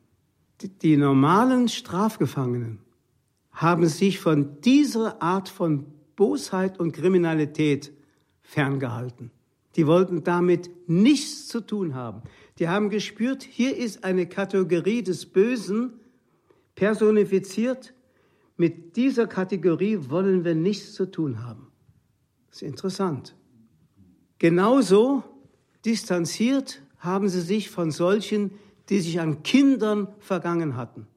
[0.81, 2.79] Die, normalen Strafgefangenen
[3.51, 5.85] haben sich von dieser Art von
[6.15, 7.91] Bosheit und Kriminalität
[8.41, 9.29] ferngehalten.
[9.75, 12.23] Die wollten damit nichts zu tun haben.
[12.57, 15.99] Die haben gespürt, hier ist eine Kategorie des Bösen
[16.73, 17.93] personifiziert.
[18.55, 21.67] Mit dieser Kategorie wollen wir nichts zu tun haben.
[22.47, 23.35] Das ist interessant.
[24.39, 25.23] Genauso
[25.85, 28.51] distanziert haben sie sich von solchen,
[28.89, 31.07] die sich an Kindern vergangen hatten.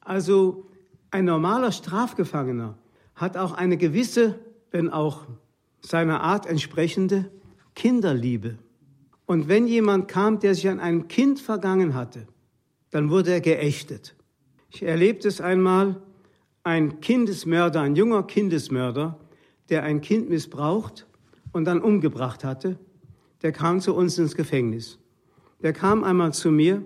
[0.00, 0.66] Also
[1.10, 2.76] ein normaler Strafgefangener
[3.14, 4.38] hat auch eine gewisse,
[4.70, 5.26] wenn auch
[5.80, 7.30] seiner Art entsprechende
[7.74, 8.58] Kinderliebe.
[9.26, 12.26] Und wenn jemand kam, der sich an einem Kind vergangen hatte,
[12.90, 14.14] dann wurde er geächtet.
[14.70, 16.02] Ich erlebte es einmal,
[16.62, 19.18] ein Kindesmörder, ein junger Kindesmörder,
[19.68, 21.06] der ein Kind missbraucht
[21.52, 22.78] und dann umgebracht hatte,
[23.42, 24.98] der kam zu uns ins Gefängnis.
[25.64, 26.82] Der kam einmal zu mir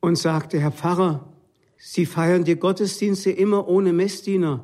[0.00, 1.32] und sagte, Herr Pfarrer,
[1.78, 4.62] Sie feiern die Gottesdienste immer ohne Messdiener.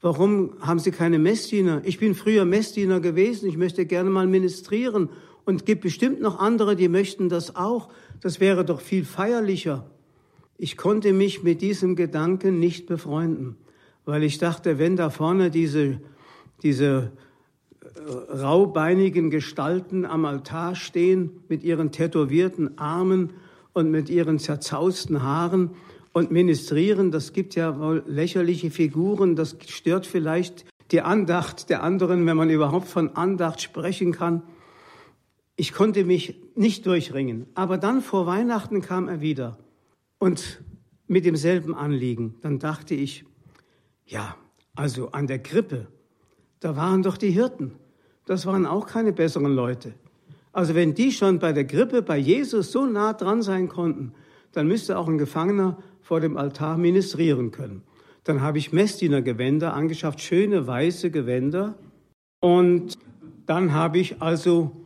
[0.00, 1.82] Warum haben Sie keine Messdiener?
[1.84, 5.08] Ich bin früher Messdiener gewesen, ich möchte gerne mal ministrieren
[5.44, 7.90] und gibt bestimmt noch andere, die möchten das auch.
[8.20, 9.88] Das wäre doch viel feierlicher.
[10.58, 13.54] Ich konnte mich mit diesem Gedanken nicht befreunden,
[14.04, 16.00] weil ich dachte, wenn da vorne diese,
[16.64, 17.12] diese
[17.96, 23.32] raubeinigen Gestalten am Altar stehen mit ihren tätowierten Armen
[23.72, 25.70] und mit ihren zerzausten Haaren
[26.12, 32.24] und ministrieren, das gibt ja wohl lächerliche Figuren, das stört vielleicht die Andacht der anderen,
[32.26, 34.42] wenn man überhaupt von Andacht sprechen kann.
[35.56, 37.46] Ich konnte mich nicht durchringen.
[37.54, 39.58] Aber dann vor Weihnachten kam er wieder
[40.18, 40.62] und
[41.06, 42.36] mit demselben Anliegen.
[42.42, 43.24] Dann dachte ich,
[44.04, 44.36] ja,
[44.74, 45.88] also an der Krippe,
[46.60, 47.72] da waren doch die Hirten.
[48.26, 49.92] Das waren auch keine besseren Leute.
[50.52, 54.12] Also wenn die schon bei der Grippe bei Jesus so nah dran sein konnten,
[54.52, 57.82] dann müsste auch ein Gefangener vor dem Altar ministrieren können.
[58.22, 61.74] Dann habe ich Messdienergewänder angeschafft, schöne weiße Gewänder.
[62.40, 62.98] Und
[63.46, 64.84] dann habe ich also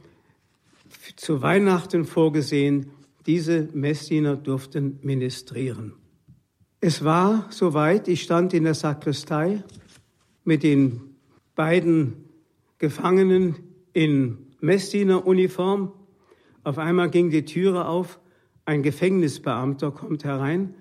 [1.17, 2.91] zu Weihnachten vorgesehen,
[3.27, 5.93] diese Messdiener durften ministrieren.
[6.81, 9.63] Es war soweit, ich stand in der Sakristei
[10.45, 11.01] mit den
[11.55, 12.28] beiden
[12.79, 13.57] Gefangenen
[13.93, 15.93] in Messdieneruniform.
[16.65, 18.21] Auf einmal ging die Türe auf,
[18.65, 20.75] ein Gefängnisbeamter kommt herein,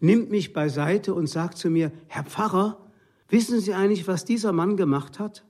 [0.00, 2.90] nimmt mich beiseite und sagt zu mir, Herr Pfarrer,
[3.28, 5.44] wissen Sie eigentlich, was dieser Mann gemacht hat?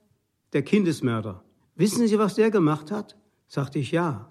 [0.53, 1.43] Der Kindesmörder.
[1.75, 3.17] Wissen Sie, was der gemacht hat?
[3.47, 4.29] Sagte ich, ja.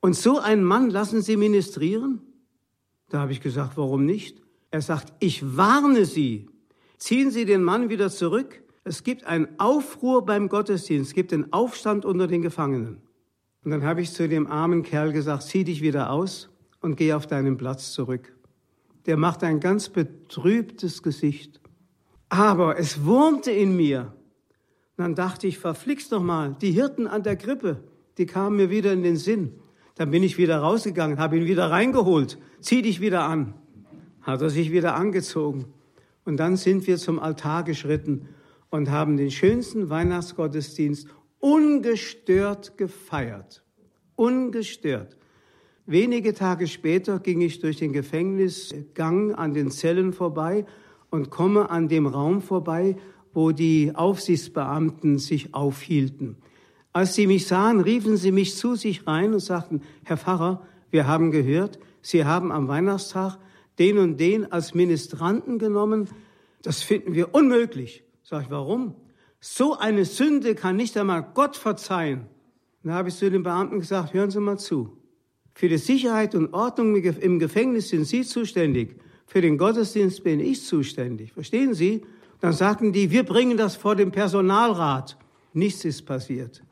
[0.00, 2.20] Und so einen Mann lassen Sie ministrieren?
[3.08, 4.42] Da habe ich gesagt, warum nicht?
[4.70, 6.48] Er sagt, ich warne Sie.
[6.98, 11.52] Ziehen Sie den Mann wieder zurück, es gibt einen Aufruhr beim Gottesdienst, es gibt einen
[11.52, 13.02] Aufstand unter den Gefangenen.
[13.64, 16.48] Und dann habe ich zu dem armen Kerl gesagt, zieh dich wieder aus
[16.80, 18.34] und geh auf deinen Platz zurück.
[19.06, 21.60] Der macht ein ganz betrübtes Gesicht.
[22.28, 24.14] Aber es wurmte in mir.
[24.96, 27.82] Und dann dachte ich, verflixt doch mal, die Hirten an der Krippe,
[28.16, 29.54] die kamen mir wieder in den Sinn.
[29.96, 32.38] Dann bin ich wieder rausgegangen, habe ihn wieder reingeholt.
[32.60, 33.54] Zieh dich wieder an.
[34.22, 35.66] Hat er sich wieder angezogen.
[36.24, 38.28] Und dann sind wir zum Altar geschritten
[38.70, 43.62] und haben den schönsten Weihnachtsgottesdienst ungestört gefeiert.
[44.16, 45.16] Ungestört.
[45.86, 50.66] Wenige Tage später ging ich durch den Gefängnisgang an den Zellen vorbei
[51.10, 52.96] und komme an dem Raum vorbei,
[53.32, 56.36] wo die Aufsichtsbeamten sich aufhielten.
[56.92, 61.06] Als sie mich sahen, riefen sie mich zu sich rein und sagten, Herr Pfarrer, wir
[61.06, 63.38] haben gehört, Sie haben am Weihnachtstag
[63.78, 66.08] den und den als Ministranten genommen.
[66.62, 68.02] Das finden wir unmöglich.
[68.30, 68.94] Sag ich, warum?
[69.40, 72.26] So eine Sünde kann nicht einmal Gott verzeihen.
[72.82, 74.98] Dann habe ich zu den Beamten gesagt, hören Sie mal zu.
[75.54, 79.00] Für die Sicherheit und Ordnung im Gefängnis sind Sie zuständig.
[79.24, 81.32] Für den Gottesdienst bin ich zuständig.
[81.32, 82.02] Verstehen Sie?
[82.40, 85.16] Dann sagten die, wir bringen das vor dem Personalrat.
[85.54, 86.62] Nichts ist passiert,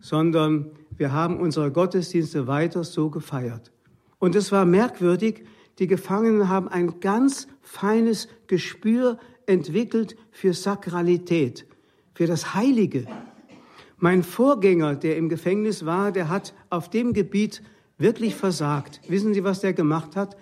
[0.00, 3.70] sondern wir haben unsere Gottesdienste weiter so gefeiert.
[4.18, 5.44] Und es war merkwürdig,
[5.78, 11.66] die Gefangenen haben ein ganz feines Gespür entwickelt für Sakralität,
[12.14, 13.06] für das Heilige.
[13.98, 17.62] Mein Vorgänger, der im Gefängnis war, der hat auf dem Gebiet
[17.98, 19.00] wirklich versagt.
[19.08, 20.36] Wissen Sie, was der gemacht hat?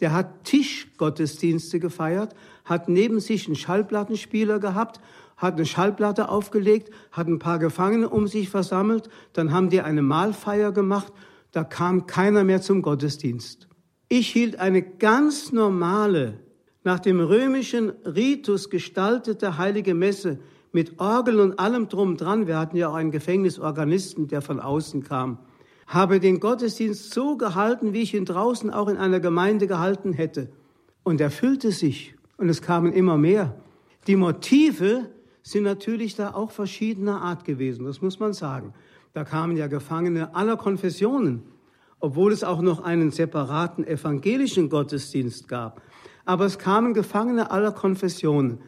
[0.00, 5.00] Der hat Tischgottesdienste gefeiert, hat neben sich einen Schallplattenspieler gehabt,
[5.36, 10.02] hat eine Schallplatte aufgelegt, hat ein paar Gefangene um sich versammelt, dann haben die eine
[10.02, 11.12] Mahlfeier gemacht,
[11.52, 13.68] da kam keiner mehr zum Gottesdienst.
[14.08, 16.38] Ich hielt eine ganz normale
[16.86, 20.38] nach dem römischen Ritus gestaltete heilige Messe
[20.70, 25.02] mit Orgel und allem drum dran, wir hatten ja auch einen Gefängnisorganisten, der von außen
[25.02, 25.38] kam,
[25.88, 30.48] habe den Gottesdienst so gehalten, wie ich ihn draußen auch in einer Gemeinde gehalten hätte.
[31.02, 33.56] Und er füllte sich und es kamen immer mehr.
[34.06, 35.10] Die Motive
[35.42, 38.74] sind natürlich da auch verschiedener Art gewesen, das muss man sagen.
[39.12, 41.42] Da kamen ja Gefangene aller Konfessionen.
[41.98, 45.80] obwohl es auch noch einen separaten evangelischen Gottesdienst gab.
[46.26, 48.60] Aber es kamen Gefangene aller Konfessionen.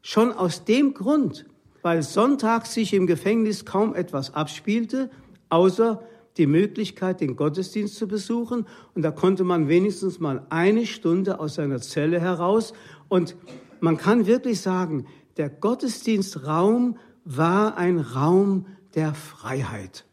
[0.00, 1.44] Schon aus dem Grund,
[1.82, 5.10] weil sonntags sich im Gefängnis kaum etwas abspielte,
[5.50, 6.02] außer
[6.38, 8.66] die Möglichkeit, den Gottesdienst zu besuchen.
[8.94, 12.72] Und da konnte man wenigstens mal eine Stunde aus seiner Zelle heraus.
[13.08, 13.36] Und
[13.80, 20.04] man kann wirklich sagen, der Gottesdienstraum war ein Raum der Freiheit.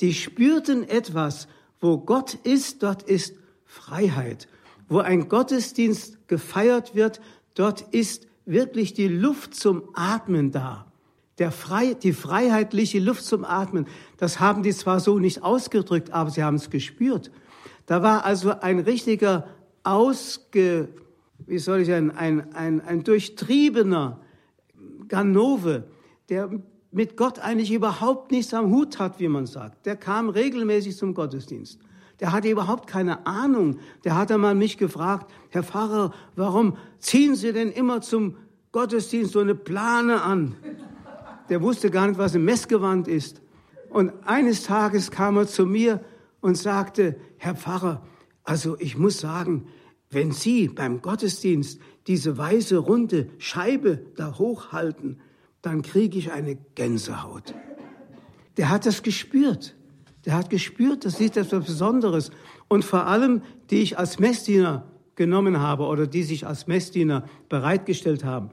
[0.00, 1.48] Die spürten etwas,
[1.80, 4.48] wo Gott ist, dort ist Freiheit.
[4.90, 7.22] Wo ein Gottesdienst gefeiert wird,
[7.54, 10.86] dort ist wirklich die Luft zum Atmen da.
[11.50, 13.86] Frei, die freiheitliche Luft zum Atmen,
[14.18, 17.30] das haben die zwar so nicht ausgedrückt, aber sie haben es gespürt.
[17.86, 19.46] Da war also ein richtiger
[19.82, 20.88] ausge,
[21.46, 24.20] wie soll ich sagen, ein, ein, ein durchtriebener
[25.08, 25.84] Ganove,
[26.28, 26.50] der
[26.92, 29.86] mit Gott eigentlich überhaupt nichts am Hut hat, wie man sagt.
[29.86, 31.80] Der kam regelmäßig zum Gottesdienst.
[32.20, 33.78] Der hatte überhaupt keine Ahnung.
[34.04, 38.36] Der hat einmal mich gefragt, Herr Pfarrer, warum ziehen Sie denn immer zum
[38.72, 40.54] Gottesdienst so eine Plane an?
[41.48, 43.40] Der wusste gar nicht, was ein Messgewand ist.
[43.88, 46.00] Und eines Tages kam er zu mir
[46.40, 48.02] und sagte, Herr Pfarrer,
[48.44, 49.66] also ich muss sagen,
[50.10, 55.20] wenn Sie beim Gottesdienst diese weiße runde Scheibe da hochhalten,
[55.62, 57.54] dann kriege ich eine Gänsehaut.
[58.56, 59.76] Der hat das gespürt.
[60.24, 62.30] Der hat gespürt, das ist etwas Besonderes.
[62.68, 68.24] Und vor allem, die ich als Messdiener genommen habe oder die sich als Messdiener bereitgestellt
[68.24, 68.50] haben,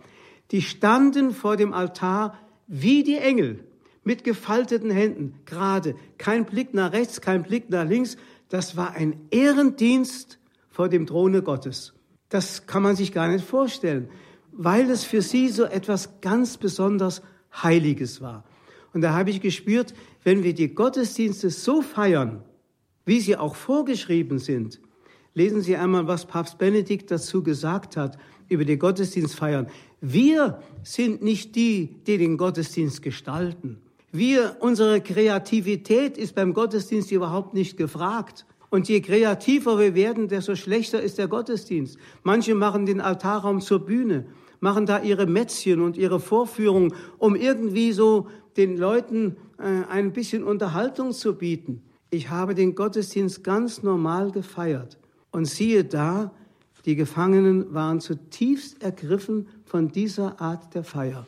[0.52, 3.64] die standen vor dem Altar wie die Engel
[4.04, 8.16] mit gefalteten Händen, gerade, kein Blick nach rechts, kein Blick nach links.
[8.48, 11.94] Das war ein Ehrendienst vor dem Throne Gottes.
[12.30, 14.10] Das kann man sich gar nicht vorstellen,
[14.54, 18.46] weil es für sie so etwas ganz besonders Heiliges war.
[18.94, 19.94] Und da habe ich gespürt,
[20.28, 22.44] wenn wir die Gottesdienste so feiern,
[23.06, 24.82] wie sie auch vorgeschrieben sind,
[25.34, 28.18] lesen Sie einmal, was Papst Benedikt dazu gesagt hat
[28.50, 29.68] über die Gottesdienstfeiern.
[30.02, 33.78] Wir sind nicht die, die den Gottesdienst gestalten.
[34.12, 38.46] Wir, unsere Kreativität ist beim Gottesdienst überhaupt nicht gefragt.
[38.70, 41.98] Und je kreativer wir werden, desto schlechter ist der Gottesdienst.
[42.24, 44.26] Manche machen den Altarraum zur Bühne,
[44.60, 50.44] machen da ihre Mätzchen und ihre Vorführung, um irgendwie so den Leuten äh, ein bisschen
[50.44, 51.82] Unterhaltung zu bieten.
[52.10, 54.98] Ich habe den Gottesdienst ganz normal gefeiert.
[55.32, 56.32] Und siehe da,
[56.86, 61.28] die Gefangenen waren zutiefst ergriffen von dieser Art der Feier.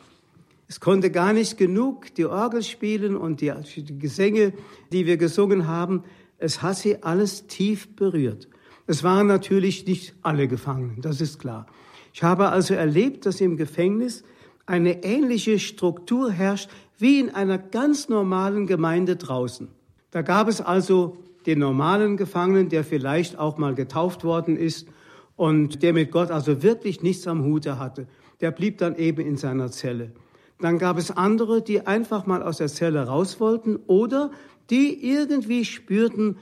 [0.68, 4.52] Es konnte gar nicht genug die Orgel spielen und die, die Gesänge,
[4.92, 6.04] die wir gesungen haben.
[6.38, 8.48] Es hat sie alles tief berührt.
[8.86, 11.66] Es waren natürlich nicht alle Gefangenen, das ist klar.
[12.12, 14.24] Ich habe also erlebt, dass im Gefängnis
[14.66, 19.68] eine ähnliche Struktur herrscht wie in einer ganz normalen Gemeinde draußen.
[20.10, 24.88] Da gab es also den normalen Gefangenen, der vielleicht auch mal getauft worden ist
[25.36, 28.06] und der mit Gott also wirklich nichts am Hute hatte.
[28.40, 30.12] Der blieb dann eben in seiner Zelle.
[30.58, 34.30] Dann gab es andere, die einfach mal aus der Zelle raus wollten oder
[34.68, 36.36] die irgendwie spürten,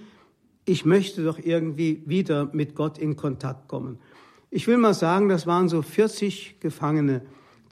[0.64, 3.98] ich möchte doch irgendwie wieder mit Gott in Kontakt kommen.
[4.50, 7.22] Ich will mal sagen, das waren so 40 Gefangene,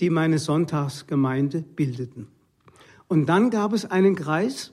[0.00, 2.28] die meine Sonntagsgemeinde bildeten.
[3.08, 4.72] Und dann gab es einen Kreis,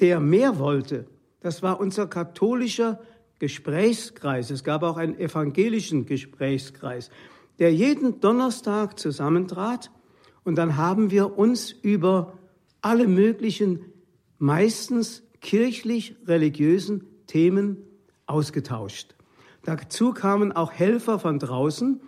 [0.00, 1.06] der mehr wollte.
[1.40, 3.00] Das war unser katholischer
[3.38, 4.50] Gesprächskreis.
[4.50, 7.10] Es gab auch einen evangelischen Gesprächskreis,
[7.58, 9.90] der jeden Donnerstag zusammentrat.
[10.44, 12.38] Und dann haben wir uns über
[12.80, 13.80] alle möglichen,
[14.38, 17.78] meistens kirchlich-religiösen Themen
[18.26, 19.14] ausgetauscht.
[19.62, 22.00] Dazu kamen auch Helfer von draußen,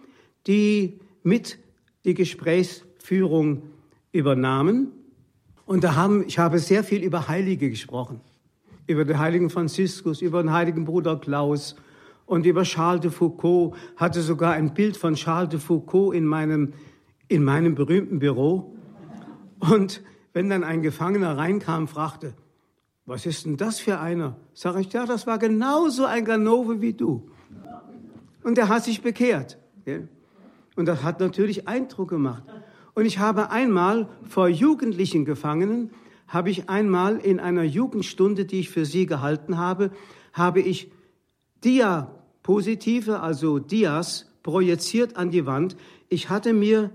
[0.47, 1.59] die mit
[2.05, 3.63] die Gesprächsführung
[4.13, 4.93] übernahmen.
[5.67, 8.21] Und da haben, ich habe sehr viel über Heilige gesprochen.
[8.87, 11.75] Über den heiligen Franziskus, über den heiligen Bruder Klaus
[12.25, 13.75] und über Charles de Foucault.
[13.97, 16.73] Hatte sogar ein Bild von Charles de Foucault in meinem,
[17.27, 18.77] in meinem berühmten Büro.
[19.59, 20.03] Und
[20.33, 22.35] wenn dann ein Gefangener reinkam, fragte,
[23.05, 24.37] was ist denn das für einer?
[24.55, 27.29] Sag ich, ja, das war genauso ein Ganove wie du.
[28.45, 29.59] Und er hat sich bekehrt.
[30.77, 32.45] Und das hat natürlich Eindruck gemacht.
[32.97, 35.91] Und ich habe einmal vor jugendlichen Gefangenen,
[36.29, 39.91] habe ich einmal in einer Jugendstunde, die ich für sie gehalten habe,
[40.33, 40.91] habe ich
[41.63, 45.77] Diapositive, also Dias, projiziert an die Wand.
[46.09, 46.91] Ich hatte mir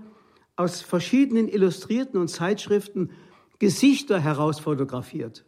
[0.56, 3.10] aus verschiedenen Illustrierten und Zeitschriften
[3.60, 5.44] Gesichter herausfotografiert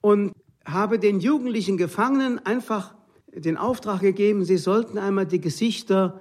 [0.00, 0.32] und
[0.64, 2.94] habe den jugendlichen Gefangenen einfach
[3.34, 6.20] den Auftrag gegeben, sie sollten einmal die Gesichter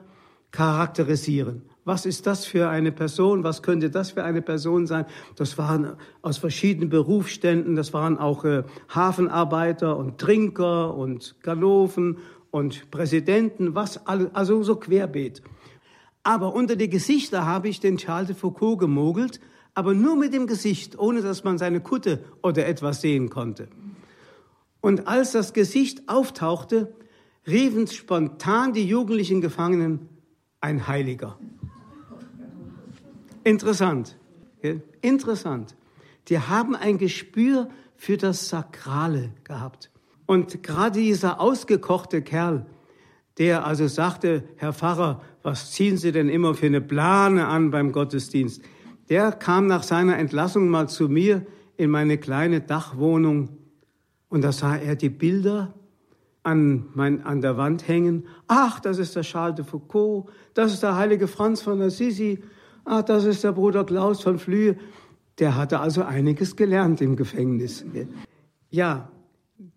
[0.50, 1.70] charakterisieren.
[1.86, 3.44] Was ist das für eine Person?
[3.44, 5.06] Was könnte das für eine Person sein?
[5.36, 7.76] Das waren aus verschiedenen Berufsständen.
[7.76, 12.20] Das waren auch äh, Hafenarbeiter und Trinker und Ganoven
[12.52, 15.42] und Präsidenten, was also so querbeet.
[16.24, 19.42] Aber unter die Gesichter habe ich den Charles de Foucault gemogelt,
[19.74, 23.68] aber nur mit dem Gesicht, ohne dass man seine Kutte oder etwas sehen konnte.
[24.80, 26.94] Und als das Gesicht auftauchte,
[27.48, 30.08] riefen spontan die jugendlichen Gefangenen
[30.62, 31.38] ein Heiliger.
[33.44, 34.18] Interessant.
[35.02, 35.76] Interessant.
[36.30, 39.90] Die haben ein Gespür für das Sakrale gehabt.
[40.26, 42.66] Und gerade dieser ausgekochte Kerl,
[43.38, 47.92] der also sagte, Herr Pfarrer, was ziehen Sie denn immer für eine Plane an beim
[47.92, 48.62] Gottesdienst?
[49.10, 53.50] Der kam nach seiner Entlassung mal zu mir in meine kleine Dachwohnung
[54.30, 55.74] und da sah er die Bilder
[56.44, 58.28] an, mein, an der Wand hängen.
[58.48, 62.42] Ach, das ist der Charles de Foucault, das ist der heilige Franz von Assisi,
[62.86, 64.78] ach, das ist der Bruder Klaus von Flühe.
[65.40, 67.84] Der hatte also einiges gelernt im Gefängnis.
[68.70, 69.10] Ja,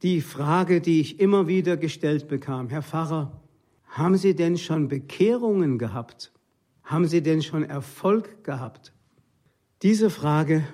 [0.02, 3.40] die Frage, die ich immer wieder gestellt bekam, Herr Pfarrer,
[3.86, 6.32] haben Sie denn schon Bekehrungen gehabt?
[6.82, 8.92] Haben Sie denn schon Erfolg gehabt?
[9.82, 10.64] Diese Frage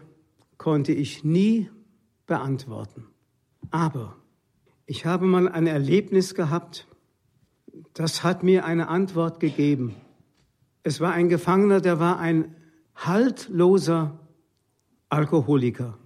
[0.59, 1.71] konnte ich nie
[2.27, 3.07] beantworten.
[3.71, 4.17] Aber
[4.87, 6.87] ich habe mal ein Erlebnis gehabt,
[7.95, 9.95] das hat mir eine Antwort gegeben.
[10.83, 12.57] Es war ein Gefangener, der war ein
[12.95, 14.19] haltloser
[15.09, 15.99] Alkoholiker,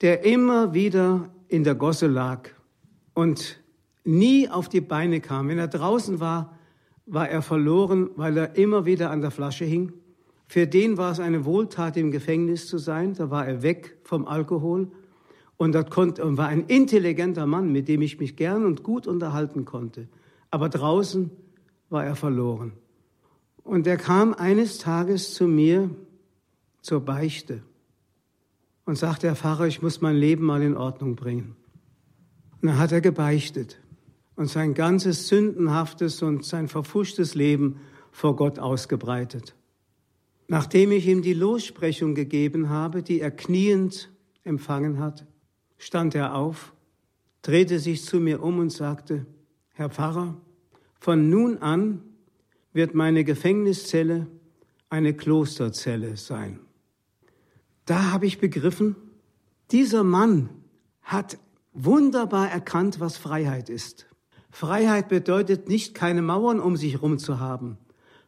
[0.00, 2.48] der immer wieder in der Gosse lag
[3.14, 3.60] und
[4.04, 5.48] nie auf die Beine kam.
[5.48, 6.56] Wenn er draußen war,
[7.06, 9.92] war er verloren, weil er immer wieder an der Flasche hing.
[10.46, 13.14] Für den war es eine Wohltat, im Gefängnis zu sein.
[13.14, 14.90] Da war er weg vom Alkohol
[15.56, 19.64] und das konnte, war ein intelligenter Mann, mit dem ich mich gern und gut unterhalten
[19.64, 20.08] konnte.
[20.50, 21.30] Aber draußen
[21.88, 22.72] war er verloren.
[23.64, 25.90] Und er kam eines Tages zu mir
[26.82, 27.62] zur Beichte
[28.84, 31.56] und sagte, Herr Pfarrer, ich muss mein Leben mal in Ordnung bringen.
[32.60, 33.80] Und dann hat er gebeichtet
[34.36, 37.80] und sein ganzes sündenhaftes und sein verfuschtes Leben
[38.10, 39.54] vor Gott ausgebreitet.
[40.48, 44.10] Nachdem ich ihm die Lossprechung gegeben habe, die er kniend
[44.42, 45.26] empfangen hat,
[45.78, 46.72] stand er auf,
[47.42, 49.26] drehte sich zu mir um und sagte,
[49.74, 50.36] Herr Pfarrer,
[50.98, 52.02] von nun an
[52.72, 54.26] wird meine Gefängniszelle
[54.88, 56.60] eine Klosterzelle sein.
[57.86, 58.96] Da habe ich begriffen,
[59.70, 60.50] dieser Mann
[61.02, 61.38] hat
[61.72, 64.06] wunderbar erkannt, was Freiheit ist.
[64.50, 67.78] Freiheit bedeutet nicht, keine Mauern um sich herum zu haben.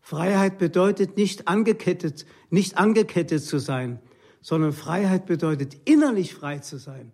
[0.01, 4.01] Freiheit bedeutet nicht angekettet, nicht angekettet zu sein,
[4.41, 7.13] sondern Freiheit bedeutet innerlich frei zu sein.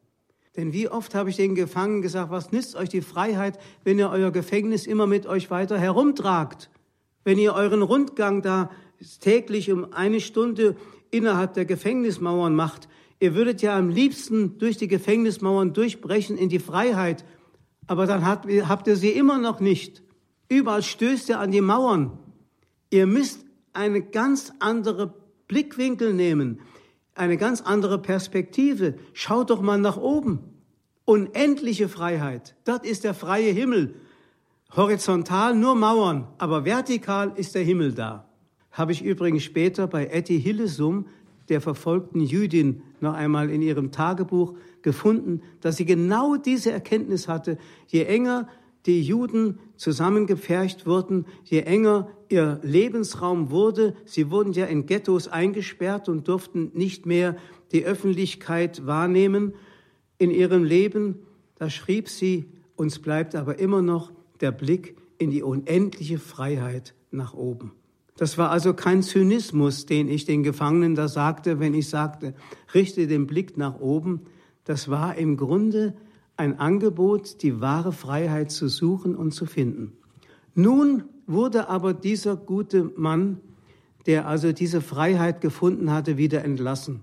[0.57, 4.11] Denn wie oft habe ich den Gefangenen gesagt, was nützt euch die Freiheit, wenn ihr
[4.11, 6.71] euer Gefängnis immer mit euch weiter herumtragt?
[7.25, 8.71] Wenn ihr euren Rundgang da
[9.21, 10.77] täglich um eine Stunde
[11.11, 12.89] innerhalb der Gefängnismauern macht,
[13.21, 17.25] ihr würdet ja am liebsten durch die Gefängnismauern durchbrechen in die Freiheit,
[17.87, 20.03] aber dann habt ihr, sie immer noch nicht.
[20.49, 22.19] Überall stößt ihr an die Mauern.
[22.91, 25.15] Ihr müsst eine ganz andere
[25.47, 26.61] Blickwinkel nehmen
[27.19, 28.95] eine ganz andere Perspektive.
[29.13, 30.39] Schaut doch mal nach oben.
[31.05, 32.55] Unendliche Freiheit.
[32.65, 33.97] Das ist der freie Himmel.
[34.77, 38.29] Horizontal nur Mauern, aber vertikal ist der Himmel da.
[38.71, 41.07] Habe ich übrigens später bei Etty Hillesum,
[41.49, 47.57] der verfolgten Jüdin, noch einmal in ihrem Tagebuch gefunden, dass sie genau diese Erkenntnis hatte.
[47.87, 48.47] Je enger
[48.85, 53.97] die Juden zusammengepfercht wurden, je enger ihr Lebensraum wurde.
[54.05, 57.37] Sie wurden ja in Ghettos eingesperrt und durften nicht mehr
[57.73, 59.55] die Öffentlichkeit wahrnehmen
[60.19, 61.21] in ihrem Leben.
[61.57, 67.35] Da schrieb sie, uns bleibt aber immer noch der Blick in die unendliche Freiheit nach
[67.35, 67.73] oben.
[68.17, 72.35] Das war also kein Zynismus, den ich den Gefangenen da sagte, wenn ich sagte,
[72.75, 74.23] richte den Blick nach oben.
[74.65, 75.95] Das war im Grunde
[76.37, 79.93] ein Angebot, die wahre Freiheit zu suchen und zu finden.
[80.55, 83.41] Nun wurde aber dieser gute Mann,
[84.07, 87.01] der also diese Freiheit gefunden hatte, wieder entlassen.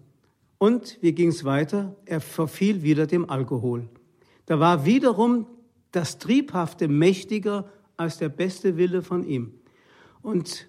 [0.58, 1.96] Und wie ging es weiter?
[2.06, 3.88] Er verfiel wieder dem Alkohol.
[4.46, 5.48] Da war wiederum
[5.96, 9.54] das Triebhafte mächtiger als der beste Wille von ihm.
[10.22, 10.68] Und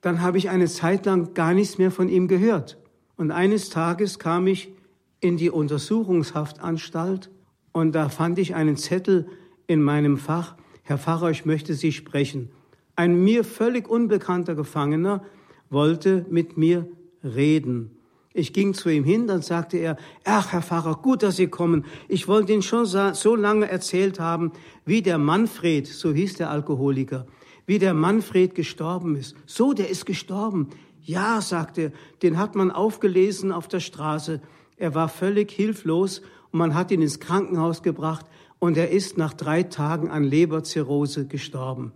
[0.00, 2.78] dann habe ich eine Zeit lang gar nichts mehr von ihm gehört.
[3.16, 4.72] Und eines Tages kam ich
[5.20, 7.30] in die Untersuchungshaftanstalt
[7.72, 9.26] und da fand ich einen Zettel
[9.66, 12.50] in meinem Fach, Herr Pfarrer, ich möchte Sie sprechen.
[12.94, 15.24] Ein mir völlig unbekannter Gefangener
[15.68, 16.86] wollte mit mir
[17.24, 17.95] reden.
[18.38, 21.86] Ich ging zu ihm hin, dann sagte er, ach, Herr Pfarrer, gut, dass Sie kommen.
[22.06, 24.52] Ich wollte Ihnen schon so lange erzählt haben,
[24.84, 27.26] wie der Manfred, so hieß der Alkoholiker,
[27.64, 29.36] wie der Manfred gestorben ist.
[29.46, 30.68] So, der ist gestorben.
[31.00, 34.42] Ja, sagte er, den hat man aufgelesen auf der Straße.
[34.76, 36.20] Er war völlig hilflos
[36.50, 38.26] und man hat ihn ins Krankenhaus gebracht
[38.58, 41.92] und er ist nach drei Tagen an Leberzirrhose gestorben.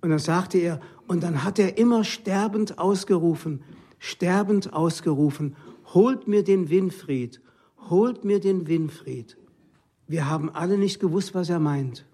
[0.00, 3.62] Und dann sagte er, und dann hat er immer sterbend ausgerufen,
[3.98, 5.56] sterbend ausgerufen,
[5.94, 7.40] holt mir den Winfried,
[7.88, 9.36] holt mir den Winfried.
[10.06, 12.06] Wir haben alle nicht gewusst, was er meint.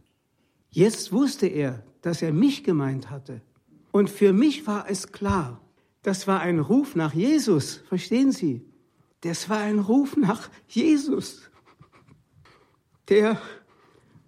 [0.70, 3.40] Jetzt wusste er, dass er mich gemeint hatte.
[3.92, 5.60] Und für mich war es klar,
[6.02, 8.62] das war ein Ruf nach Jesus, verstehen Sie?
[9.20, 11.50] Das war ein Ruf nach Jesus.
[13.08, 13.40] Der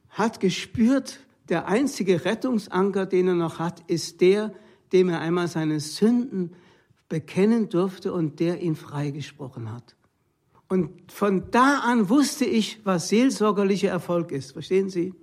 [0.09, 4.55] hat gespürt, der einzige Rettungsanker, den er noch hat, ist der,
[4.93, 6.53] dem er einmal seine Sünden
[7.09, 9.97] bekennen durfte und der ihn freigesprochen hat.
[10.69, 14.53] Und von da an wusste ich, was seelsorgerlicher Erfolg ist.
[14.53, 15.15] Verstehen Sie?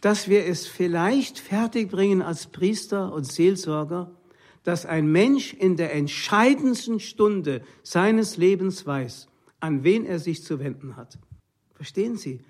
[0.00, 4.12] Dass wir es vielleicht fertigbringen als Priester und Seelsorger,
[4.62, 9.26] dass ein Mensch in der entscheidendsten Stunde seines Lebens weiß,
[9.58, 11.18] an wen er sich zu wenden hat.
[11.74, 12.40] Verstehen Sie?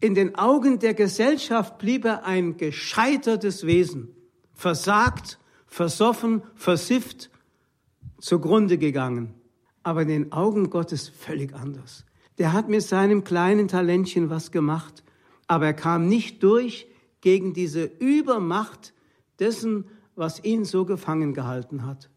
[0.00, 4.08] In den Augen der Gesellschaft blieb er ein gescheitertes Wesen,
[4.54, 7.30] versagt, versoffen, versifft,
[8.22, 9.34] zugrunde gegangen.
[9.82, 12.06] Aber in den Augen Gottes völlig anders.
[12.38, 15.02] Der hat mit seinem kleinen Talentchen was gemacht,
[15.48, 16.86] aber er kam nicht durch
[17.20, 18.94] gegen diese Übermacht
[19.38, 22.10] dessen, was ihn so gefangen gehalten hat.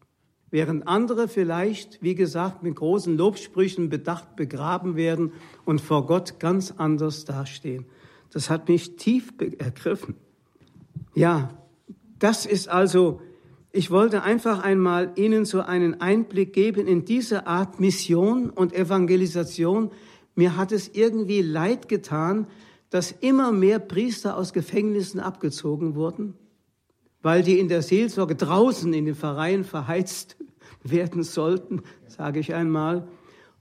[0.50, 5.32] Während andere vielleicht, wie gesagt, mit großen Lobsprüchen bedacht begraben werden
[5.64, 7.86] und vor Gott ganz anders dastehen.
[8.30, 10.14] Das hat mich tief ergriffen.
[11.14, 11.50] Ja,
[12.18, 13.20] das ist also,
[13.76, 19.90] ich wollte einfach einmal Ihnen so einen Einblick geben in diese Art Mission und Evangelisation.
[20.34, 22.46] Mir hat es irgendwie leid getan,
[22.90, 26.34] dass immer mehr Priester aus Gefängnissen abgezogen wurden
[27.26, 30.36] weil die in der Seelsorge draußen in den Vereinen verheizt
[30.84, 33.08] werden sollten, sage ich einmal,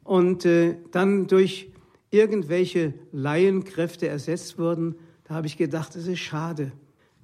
[0.03, 1.72] und äh, dann durch
[2.11, 4.93] irgendwelche Laienkräfte ersetzt wurden,
[5.24, 6.74] da habe ich gedacht, es ist schade,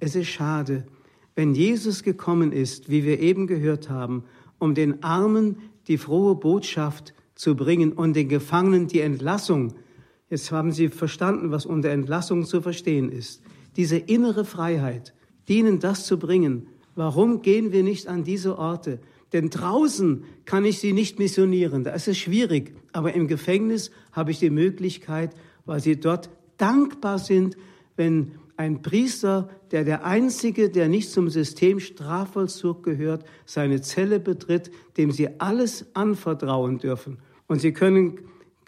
[0.00, 0.84] es ist schade,
[1.34, 4.24] wenn Jesus gekommen ist, wie wir eben gehört haben,
[4.58, 5.56] um den Armen
[5.88, 9.74] die frohe Botschaft zu bringen und den Gefangenen die Entlassung.
[10.28, 13.42] Jetzt haben Sie verstanden, was unter Entlassung zu verstehen ist.
[13.76, 15.14] Diese innere Freiheit,
[15.48, 16.68] dienen, das zu bringen.
[16.94, 19.00] Warum gehen wir nicht an diese Orte?
[19.32, 22.74] Denn draußen kann ich sie nicht missionieren, da ist es schwierig.
[22.92, 26.28] Aber im Gefängnis habe ich die Möglichkeit, weil sie dort
[26.58, 27.56] dankbar sind,
[27.96, 34.70] wenn ein Priester, der der Einzige, der nicht zum System Strafvollzug gehört, seine Zelle betritt,
[34.96, 37.18] dem sie alles anvertrauen dürfen.
[37.46, 38.18] Und sie können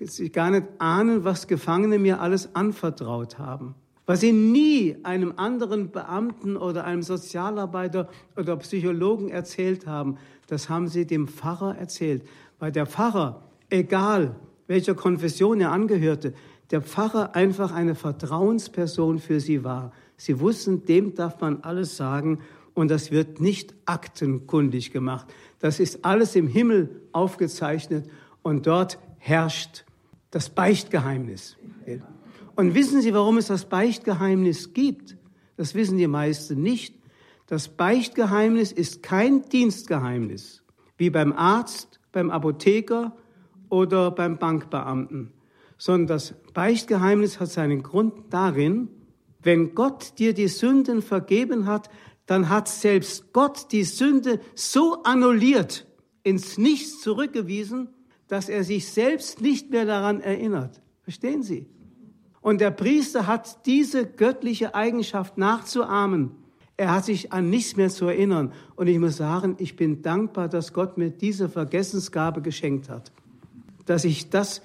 [0.00, 3.74] sich gar nicht ahnen, was Gefangene mir alles anvertraut haben
[4.06, 10.88] was sie nie einem anderen Beamten oder einem Sozialarbeiter oder Psychologen erzählt haben, das haben
[10.88, 12.22] sie dem Pfarrer erzählt.
[12.58, 16.34] Weil der Pfarrer, egal welcher Konfession er angehörte,
[16.74, 19.92] der Pfarrer einfach eine Vertrauensperson für sie war.
[20.16, 22.40] Sie wussten, dem darf man alles sagen
[22.74, 25.32] und das wird nicht aktenkundig gemacht.
[25.60, 28.10] Das ist alles im Himmel aufgezeichnet
[28.42, 29.84] und dort herrscht
[30.32, 31.56] das Beichtgeheimnis.
[32.56, 35.16] Und wissen Sie, warum es das Beichtgeheimnis gibt?
[35.56, 36.96] Das wissen die meisten nicht.
[37.46, 40.64] Das Beichtgeheimnis ist kein Dienstgeheimnis,
[40.96, 43.16] wie beim Arzt, beim Apotheker
[43.68, 45.30] oder beim Bankbeamten,
[45.78, 48.88] sondern das Beichtgeheimnis hat seinen Grund darin,
[49.42, 51.90] wenn Gott dir die Sünden vergeben hat,
[52.26, 55.86] dann hat selbst Gott die Sünde so annulliert,
[56.22, 57.88] ins Nichts zurückgewiesen,
[58.28, 60.80] dass er sich selbst nicht mehr daran erinnert.
[61.02, 61.66] Verstehen Sie?
[62.40, 66.32] Und der Priester hat diese göttliche Eigenschaft nachzuahmen.
[66.76, 68.52] Er hat sich an nichts mehr zu erinnern.
[68.74, 73.12] Und ich muss sagen, ich bin dankbar, dass Gott mir diese Vergessensgabe geschenkt hat.
[73.86, 74.62] Dass ich das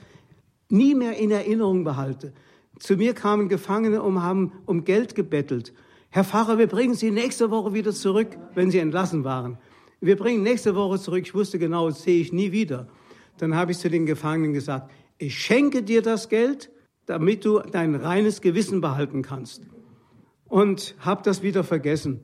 [0.70, 2.34] nie mehr in Erinnerung behalte.
[2.80, 5.74] Zu mir kamen Gefangene und haben um Geld gebettelt.
[6.10, 9.58] Herr Pfarrer, wir bringen Sie nächste Woche wieder zurück, wenn Sie entlassen waren.
[10.02, 11.22] Wir bringen nächste Woche zurück.
[11.24, 12.88] Ich wusste genau, das sehe ich nie wieder.
[13.38, 16.72] Dann habe ich zu den Gefangenen gesagt, ich schenke dir das Geld,
[17.06, 19.64] damit du dein reines Gewissen behalten kannst.
[20.48, 22.22] Und habe das wieder vergessen.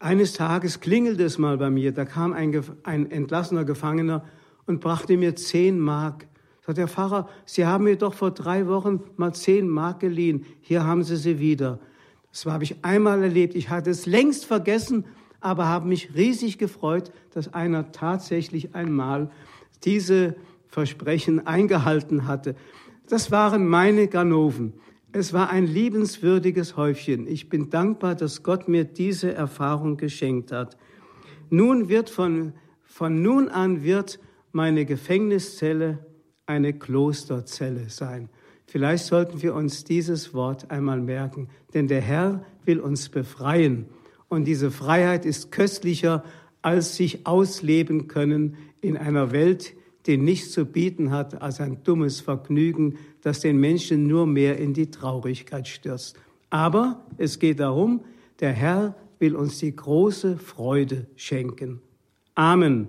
[0.00, 4.24] Eines Tages klingelte es mal bei mir, da kam ein, ein entlassener Gefangener
[4.66, 6.28] und brachte mir zehn Mark.
[6.68, 10.44] Sagt der Pfarrer, Sie haben mir doch vor drei Wochen mal zehn Mark geliehen.
[10.60, 11.78] Hier haben Sie sie wieder.
[12.30, 13.54] Das habe ich einmal erlebt.
[13.54, 15.06] Ich hatte es längst vergessen,
[15.40, 19.30] aber habe mich riesig gefreut, dass einer tatsächlich einmal
[19.82, 22.54] diese Versprechen eingehalten hatte.
[23.08, 24.74] Das waren meine Ganoven.
[25.10, 27.26] Es war ein liebenswürdiges Häufchen.
[27.26, 30.76] Ich bin dankbar, dass Gott mir diese Erfahrung geschenkt hat.
[31.48, 32.52] Nun wird von,
[32.84, 34.20] von nun an wird
[34.52, 36.00] meine Gefängniszelle
[36.48, 38.28] eine Klosterzelle sein.
[38.66, 43.86] Vielleicht sollten wir uns dieses Wort einmal merken, denn der Herr will uns befreien.
[44.28, 46.24] Und diese Freiheit ist köstlicher
[46.60, 49.74] als sich ausleben können in einer Welt,
[50.06, 54.74] die nichts zu bieten hat als ein dummes Vergnügen, das den Menschen nur mehr in
[54.74, 56.18] die Traurigkeit stürzt.
[56.50, 58.00] Aber es geht darum,
[58.40, 61.80] der Herr will uns die große Freude schenken.
[62.34, 62.88] Amen.